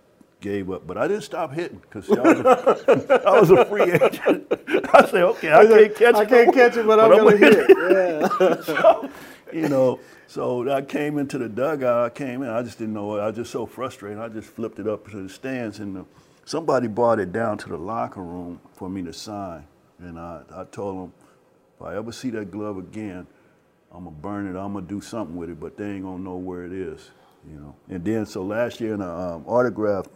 gave 0.40 0.70
up, 0.70 0.86
but 0.86 0.98
I 0.98 1.08
didn't 1.08 1.22
stop 1.22 1.52
hitting 1.52 1.78
because 1.78 2.10
I, 2.10 2.20
was 2.20 2.86
was 3.24 3.50
a 3.50 3.64
free 3.64 3.92
agent. 3.92 4.46
I 4.94 5.06
said, 5.06 5.22
okay, 5.22 5.52
I 5.52 5.66
can't 5.66 5.94
catch 5.96 6.14
it. 6.14 6.16
I 6.16 6.24
can't 6.24 6.54
catch 6.54 6.76
it, 6.76 6.86
but 6.86 7.00
I'm 7.00 7.10
going 7.10 7.38
to 7.38 7.44
hit 7.44 7.70
it. 7.70 7.76
Yeah. 8.68 9.08
You 9.52 9.68
know, 9.68 10.00
so 10.26 10.70
I 10.70 10.82
came 10.82 11.18
into 11.18 11.38
the 11.38 11.48
dugout. 11.48 12.04
I 12.04 12.10
came 12.10 12.42
in. 12.42 12.48
I 12.48 12.62
just 12.62 12.78
didn't 12.78 12.94
know. 12.94 13.18
I 13.18 13.28
was 13.28 13.36
just 13.36 13.52
so 13.52 13.66
frustrated. 13.66 14.18
I 14.18 14.28
just 14.28 14.48
flipped 14.48 14.78
it 14.78 14.88
up 14.88 15.08
to 15.10 15.22
the 15.22 15.28
stands, 15.28 15.78
and 15.78 15.96
the, 15.96 16.04
somebody 16.44 16.88
brought 16.88 17.20
it 17.20 17.32
down 17.32 17.58
to 17.58 17.68
the 17.68 17.76
locker 17.78 18.22
room 18.22 18.60
for 18.74 18.88
me 18.88 19.02
to 19.04 19.12
sign. 19.12 19.64
And 20.00 20.18
I, 20.18 20.42
I 20.54 20.64
told 20.64 20.98
them, 20.98 21.12
if 21.76 21.86
I 21.86 21.96
ever 21.96 22.12
see 22.12 22.30
that 22.30 22.50
glove 22.50 22.78
again, 22.78 23.26
I'm 23.92 24.04
gonna 24.04 24.16
burn 24.16 24.46
it. 24.46 24.58
I'm 24.58 24.74
gonna 24.74 24.86
do 24.86 25.00
something 25.00 25.36
with 25.36 25.50
it, 25.50 25.60
but 25.60 25.76
they 25.76 25.92
ain't 25.92 26.04
gonna 26.04 26.22
know 26.22 26.36
where 26.36 26.64
it 26.64 26.72
is, 26.72 27.10
you 27.48 27.58
know. 27.58 27.74
And 27.88 28.04
then 28.04 28.26
so 28.26 28.42
last 28.42 28.80
year 28.80 28.94
in 28.94 29.00
an 29.00 29.08
um, 29.08 29.44
autograph 29.46 30.06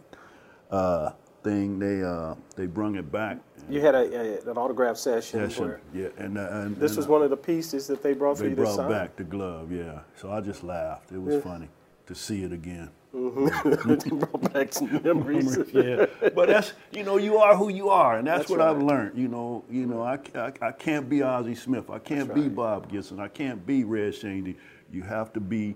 uh, 0.71 1.11
thing, 1.43 1.79
they 1.79 2.03
uh, 2.03 2.35
they 2.55 2.65
brung 2.65 2.95
it 2.95 3.11
back. 3.11 3.37
You 3.69 3.81
had 3.81 3.95
a, 3.95 3.99
a, 3.99 4.51
an 4.51 4.57
autograph 4.57 4.97
session, 4.97 5.49
Session, 5.49 5.79
yeah, 5.93 6.07
and, 6.17 6.37
uh, 6.37 6.47
and 6.51 6.75
this 6.77 6.91
and, 6.91 6.97
was 6.97 7.05
uh, 7.07 7.11
one 7.11 7.21
of 7.21 7.29
the 7.29 7.37
pieces 7.37 7.87
that 7.87 8.03
they 8.03 8.13
brought 8.13 8.37
for 8.37 8.43
they 8.43 8.49
you 8.49 8.55
to 8.55 8.61
brought 8.63 8.75
sign. 8.75 8.89
back 8.89 9.15
the 9.15 9.23
glove, 9.23 9.71
yeah. 9.71 9.99
So 10.15 10.31
I 10.31 10.41
just 10.41 10.63
laughed. 10.63 11.11
It 11.11 11.21
was 11.21 11.41
funny 11.43 11.69
to 12.07 12.15
see 12.15 12.43
it 12.43 12.51
again. 12.51 12.89
they 13.13 14.09
brought 14.09 14.53
back 14.53 14.73
some 14.73 15.01
memories. 15.03 15.57
yeah, 15.73 16.05
but 16.33 16.47
that's 16.47 16.73
you 16.91 17.03
know 17.03 17.17
you 17.17 17.37
are 17.37 17.55
who 17.55 17.69
you 17.69 17.89
are, 17.89 18.17
and 18.17 18.27
that's, 18.27 18.39
That's 18.39 18.49
what 18.51 18.61
I've 18.61 18.81
learned. 18.81 19.17
You 19.17 19.27
know, 19.27 19.63
you 19.69 19.85
know 19.85 20.01
I, 20.01 20.19
I, 20.35 20.51
I 20.61 20.71
can't 20.71 21.09
be 21.09 21.21
Ozzie 21.21 21.55
Smith. 21.55 21.89
I 21.89 21.99
can't 21.99 22.33
be 22.33 22.41
right. 22.41 22.55
Bob 22.55 22.91
Gibson. 22.91 23.19
I 23.19 23.27
can't 23.27 23.65
be 23.65 23.83
Red 23.83 24.13
Schoendienst. 24.13 24.57
You 24.91 25.03
have 25.03 25.31
to 25.33 25.39
be 25.39 25.75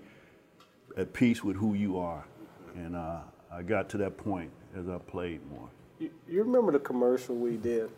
at 0.97 1.13
peace 1.13 1.43
with 1.43 1.55
who 1.55 1.73
you 1.73 1.97
are, 1.97 2.25
and 2.75 2.95
uh, 2.95 3.19
I 3.51 3.61
got 3.61 3.89
to 3.89 3.97
that 3.97 4.17
point 4.17 4.51
as 4.75 4.87
I 4.89 4.97
played 4.97 5.41
more. 5.49 5.69
You, 5.99 6.11
you 6.27 6.43
remember 6.43 6.71
the 6.71 6.79
commercial 6.79 7.35
we 7.35 7.57
did? 7.57 7.89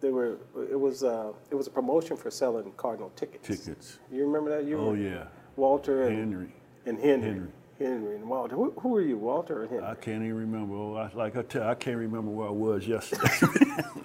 There 0.00 0.12
were 0.12 0.36
it 0.70 0.78
was 0.78 1.04
uh, 1.04 1.32
it 1.50 1.54
was 1.54 1.66
a 1.66 1.70
promotion 1.70 2.16
for 2.16 2.30
selling 2.30 2.72
Cardinal 2.76 3.10
tickets. 3.16 3.46
Tickets. 3.46 3.98
You 4.10 4.26
remember 4.26 4.50
that? 4.50 4.68
You 4.68 4.78
Oh 4.78 4.94
yeah, 4.94 5.24
Walter 5.56 6.02
and 6.02 6.18
Henry. 6.18 6.52
and 6.86 6.98
Henry. 6.98 7.28
Henry. 7.28 7.48
Henry 7.78 8.14
and 8.16 8.28
Walter. 8.28 8.54
Who, 8.54 8.72
who 8.78 8.96
are 8.96 9.00
you, 9.02 9.16
Walter 9.16 9.64
or 9.64 9.66
Henry? 9.66 9.84
I 9.84 9.94
can't 9.94 10.22
even 10.22 10.36
remember. 10.36 10.74
Oh, 10.74 10.94
I, 10.94 11.10
like 11.14 11.36
I 11.36 11.42
tell, 11.42 11.68
I 11.68 11.74
can't 11.74 11.96
remember 11.96 12.30
where 12.30 12.48
I 12.48 12.50
was 12.50 12.86
yesterday. 12.86 13.28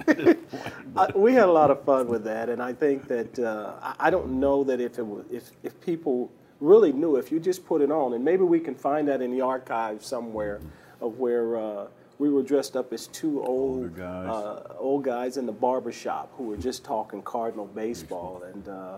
I, 0.95 1.11
we 1.15 1.33
had 1.33 1.43
a 1.43 1.51
lot 1.51 1.69
of 1.69 1.83
fun 1.83 2.07
with 2.07 2.23
that, 2.23 2.49
and 2.49 2.61
I 2.61 2.73
think 2.73 3.07
that 3.07 3.37
uh, 3.37 3.73
I, 3.81 4.07
I 4.07 4.09
don't 4.09 4.39
know 4.39 4.63
that 4.63 4.81
if 4.81 4.97
it 4.97 5.05
was, 5.05 5.25
if 5.31 5.51
if 5.63 5.79
people 5.81 6.31
really 6.59 6.91
knew, 6.91 7.15
if 7.15 7.31
you 7.31 7.39
just 7.39 7.65
put 7.65 7.81
it 7.81 7.91
on, 7.91 8.13
and 8.13 8.23
maybe 8.23 8.43
we 8.43 8.59
can 8.59 8.75
find 8.75 9.07
that 9.07 9.21
in 9.21 9.31
the 9.31 9.41
archives 9.41 10.05
somewhere 10.05 10.59
of 11.01 11.19
where 11.19 11.57
uh, 11.57 11.87
we 12.19 12.29
were 12.29 12.41
dressed 12.41 12.75
up 12.75 12.91
as 12.93 13.07
two 13.07 13.43
old 13.43 13.95
guys. 13.95 14.29
Uh, 14.29 14.73
old 14.79 15.03
guys 15.03 15.37
in 15.37 15.45
the 15.45 15.51
barber 15.51 15.91
shop 15.91 16.31
who 16.37 16.45
were 16.45 16.57
just 16.57 16.83
talking 16.83 17.21
Cardinal 17.21 17.65
baseball, 17.67 18.43
and 18.51 18.67
uh, 18.67 18.97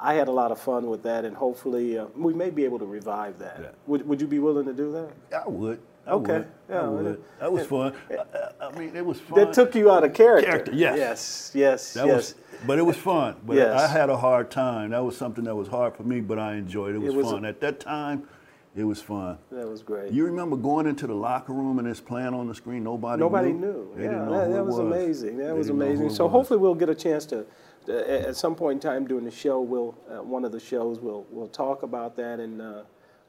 I- 0.00 0.14
had 0.14 0.28
a 0.28 0.32
lot 0.32 0.50
of 0.50 0.58
fun 0.60 0.86
with 0.88 1.02
that, 1.02 1.24
and 1.24 1.36
hopefully 1.36 1.98
uh, 1.98 2.06
we 2.16 2.32
may 2.32 2.50
be 2.50 2.64
able 2.64 2.78
to 2.78 2.86
revive 2.86 3.38
that. 3.40 3.58
Yeah. 3.60 3.68
Would 3.86 4.08
Would 4.08 4.20
you 4.20 4.26
be 4.26 4.38
willing 4.38 4.64
to 4.66 4.72
do 4.72 4.90
that? 4.92 5.44
I 5.44 5.48
would. 5.48 5.80
I 6.06 6.12
Okay. 6.12 6.32
would. 6.38 6.46
Yeah, 6.70 6.80
I 6.80 6.88
would. 6.88 7.24
That 7.38 7.52
was 7.52 7.66
fun. 7.66 7.92
I, 8.10 8.14
I- 8.14 8.48
I 8.68 8.78
mean, 8.78 8.96
it 8.96 9.04
was 9.06 9.20
fun. 9.20 9.38
That 9.38 9.52
took 9.52 9.74
you 9.74 9.90
out 9.90 10.04
of 10.04 10.12
character. 10.14 10.50
Character, 10.50 10.72
yes. 10.74 10.98
Yes. 10.98 11.52
Yes. 11.54 11.94
That 11.94 12.06
yes. 12.06 12.16
was, 12.16 12.34
but 12.66 12.78
it 12.78 12.82
was 12.82 12.96
fun. 12.96 13.36
But 13.46 13.56
Yes. 13.56 13.80
I 13.80 13.86
had 13.86 14.10
a 14.10 14.16
hard 14.16 14.50
time. 14.50 14.90
That 14.90 15.04
was 15.04 15.16
something 15.16 15.44
that 15.44 15.54
was 15.54 15.68
hard 15.68 15.94
for 15.96 16.02
me, 16.02 16.20
but 16.20 16.38
I 16.38 16.54
enjoyed 16.54 16.94
it. 16.94 16.96
It 16.96 17.00
was, 17.00 17.14
was 17.14 17.30
fun. 17.32 17.44
a- 17.44 17.48
At 17.48 17.60
that 17.60 17.80
time, 17.80 18.28
it 18.76 18.84
was 18.84 19.00
fun. 19.00 19.38
that 19.50 19.68
was 19.68 19.82
great. 19.82 20.12
You 20.12 20.24
remember 20.26 20.56
going 20.56 20.86
into 20.86 21.06
the 21.06 21.14
locker 21.14 21.52
room 21.52 21.78
and 21.78 21.88
it's 21.88 22.00
playing 22.00 22.34
on 22.34 22.46
the 22.48 22.54
screen? 22.54 22.84
Nobody 22.84 23.20
Nobody 23.20 23.52
knew. 23.52 23.60
knew. 23.60 23.92
They 23.96 24.04
yeah, 24.04 24.24
that, 24.24 24.50
that 24.50 24.58
it 24.58 24.64
was, 24.66 24.78
amazing. 24.78 25.38
That 25.38 25.46
They 25.48 25.52
was 25.52 25.66
didn't 25.66 25.78
know 25.78 25.84
who 25.86 25.90
amazing. 25.92 26.10
So 26.10 26.24
was. 26.26 26.32
hopefully 26.32 26.58
we'll 26.60 26.74
get 26.74 26.88
a 26.88 26.94
chance 26.94 27.26
to, 27.26 27.44
uh, 27.88 27.92
at 27.92 28.36
some 28.36 28.54
point 28.54 28.84
in 28.84 28.90
time 28.90 29.06
during 29.06 29.24
the 29.24 29.30
show, 29.30 29.60
we'll 29.60 29.94
uh, 30.10 30.22
one 30.22 30.44
of 30.44 30.52
the 30.52 30.60
shows 30.60 31.00
we'll 31.00 31.26
we'll 31.30 31.48
talk 31.48 31.82
about 31.82 32.16
that 32.16 32.38
and 32.38 32.60
uh, 32.60 32.82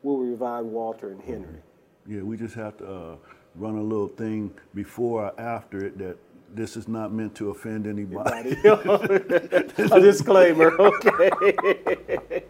we'll 0.04 0.18
revive 0.18 0.66
Walter 0.66 1.10
and 1.12 1.22
Henry. 1.22 1.62
Yeah, 2.08 2.22
we 2.24 2.36
just 2.38 2.56
have 2.56 2.78
to 2.78 2.86
uh, 2.92 3.16
run 3.56 3.76
a 3.78 3.82
little 3.82 4.08
thing 4.10 4.52
before 4.76 5.26
or 5.26 5.40
after 5.40 5.86
it 5.86 5.98
that 6.00 6.18
this 6.54 6.76
is 6.78 6.88
not 6.88 7.12
meant 7.12 7.36
to 7.36 7.50
offend 7.52 7.88
anybody. 7.88 8.52
a 8.64 10.00
disclaimer, 10.00 10.72
okay? 10.80 11.32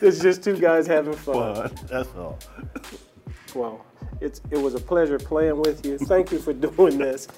it's 0.00 0.20
just 0.20 0.42
two 0.42 0.56
guys 0.56 0.86
having 0.86 1.14
fun. 1.14 1.54
Fun. 1.54 1.74
That's 1.86 2.08
all. 2.16 2.38
Well, 3.54 3.84
it's 4.20 4.40
it 4.50 4.58
was 4.58 4.74
a 4.74 4.80
pleasure 4.80 5.18
playing 5.18 5.58
with 5.60 5.84
you. 5.84 5.98
Thank 5.98 6.32
you 6.32 6.38
for 6.38 6.52
doing 6.52 6.98
this. 6.98 7.28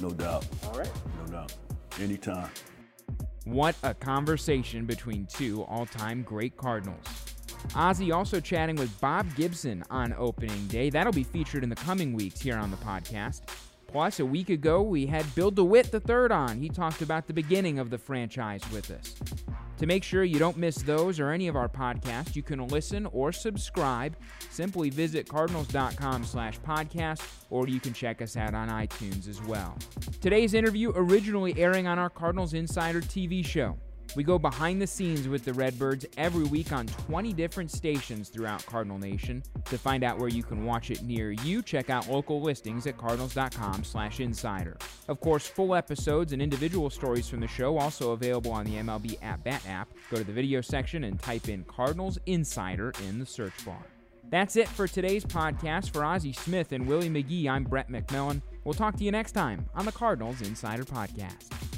No 0.00 0.10
doubt. 0.10 0.46
All 0.64 0.78
right. 0.78 0.90
No 1.24 1.32
doubt. 1.32 1.52
Anytime. 2.00 2.50
What 3.44 3.74
a 3.82 3.94
conversation 3.94 4.84
between 4.84 5.26
two 5.26 5.62
all 5.64 5.86
time 5.86 6.22
great 6.22 6.56
Cardinals. 6.56 7.04
Ozzie 7.74 8.12
also 8.12 8.40
chatting 8.40 8.76
with 8.76 8.98
Bob 9.00 9.26
Gibson 9.34 9.82
on 9.90 10.14
opening 10.16 10.66
day. 10.68 10.90
That'll 10.90 11.12
be 11.12 11.24
featured 11.24 11.62
in 11.62 11.68
the 11.68 11.76
coming 11.76 12.12
weeks 12.12 12.40
here 12.40 12.56
on 12.56 12.70
the 12.70 12.76
podcast. 12.78 13.42
Plus, 13.88 14.20
a 14.20 14.26
week 14.26 14.50
ago, 14.50 14.82
we 14.82 15.06
had 15.06 15.34
Bill 15.34 15.50
DeWitt 15.50 15.92
III 15.92 16.30
on. 16.30 16.58
He 16.58 16.68
talked 16.68 17.00
about 17.00 17.26
the 17.26 17.32
beginning 17.32 17.78
of 17.78 17.88
the 17.88 17.96
franchise 17.96 18.60
with 18.70 18.90
us. 18.90 19.14
To 19.78 19.86
make 19.86 20.04
sure 20.04 20.24
you 20.24 20.38
don't 20.38 20.58
miss 20.58 20.82
those 20.82 21.18
or 21.18 21.30
any 21.30 21.48
of 21.48 21.56
our 21.56 21.70
podcasts, 21.70 22.36
you 22.36 22.42
can 22.42 22.66
listen 22.68 23.06
or 23.06 23.32
subscribe. 23.32 24.14
Simply 24.50 24.90
visit 24.90 25.26
cardinals.com 25.26 26.24
slash 26.24 26.60
podcast, 26.60 27.22
or 27.48 27.66
you 27.66 27.80
can 27.80 27.94
check 27.94 28.20
us 28.20 28.36
out 28.36 28.54
on 28.54 28.68
iTunes 28.68 29.26
as 29.26 29.40
well. 29.42 29.78
Today's 30.20 30.52
interview 30.52 30.92
originally 30.94 31.58
airing 31.58 31.86
on 31.86 31.98
our 31.98 32.10
Cardinals 32.10 32.52
Insider 32.52 33.00
TV 33.00 33.44
show. 33.44 33.78
We 34.16 34.24
go 34.24 34.38
behind 34.38 34.80
the 34.80 34.86
scenes 34.86 35.28
with 35.28 35.44
the 35.44 35.52
Redbirds 35.52 36.06
every 36.16 36.44
week 36.44 36.72
on 36.72 36.86
20 36.86 37.32
different 37.32 37.70
stations 37.70 38.28
throughout 38.28 38.64
Cardinal 38.66 38.98
Nation. 38.98 39.42
To 39.66 39.78
find 39.78 40.02
out 40.02 40.18
where 40.18 40.28
you 40.28 40.42
can 40.42 40.64
watch 40.64 40.90
it 40.90 41.02
near 41.02 41.30
you, 41.30 41.62
check 41.62 41.90
out 41.90 42.08
local 42.08 42.40
listings 42.40 42.86
at 42.86 42.96
cardinals.com/insider. 42.96 44.76
Of 45.08 45.20
course, 45.20 45.46
full 45.46 45.74
episodes 45.74 46.32
and 46.32 46.40
individual 46.40 46.90
stories 46.90 47.28
from 47.28 47.40
the 47.40 47.48
show 47.48 47.78
also 47.78 48.12
available 48.12 48.50
on 48.50 48.64
the 48.64 48.76
MLB 48.76 49.18
At 49.22 49.44
Bat 49.44 49.62
app. 49.68 49.88
Go 50.10 50.16
to 50.16 50.24
the 50.24 50.32
video 50.32 50.60
section 50.60 51.04
and 51.04 51.20
type 51.20 51.48
in 51.48 51.64
Cardinals 51.64 52.18
Insider 52.26 52.92
in 53.06 53.18
the 53.18 53.26
search 53.26 53.64
bar. 53.64 53.84
That's 54.30 54.56
it 54.56 54.68
for 54.68 54.86
today's 54.86 55.24
podcast. 55.24 55.90
For 55.90 56.04
Ozzie 56.04 56.32
Smith 56.32 56.72
and 56.72 56.86
Willie 56.86 57.08
McGee, 57.08 57.48
I'm 57.48 57.64
Brett 57.64 57.88
McMillan. 57.88 58.42
We'll 58.64 58.74
talk 58.74 58.96
to 58.96 59.04
you 59.04 59.10
next 59.10 59.32
time 59.32 59.66
on 59.74 59.86
the 59.86 59.92
Cardinals 59.92 60.42
Insider 60.42 60.84
Podcast. 60.84 61.77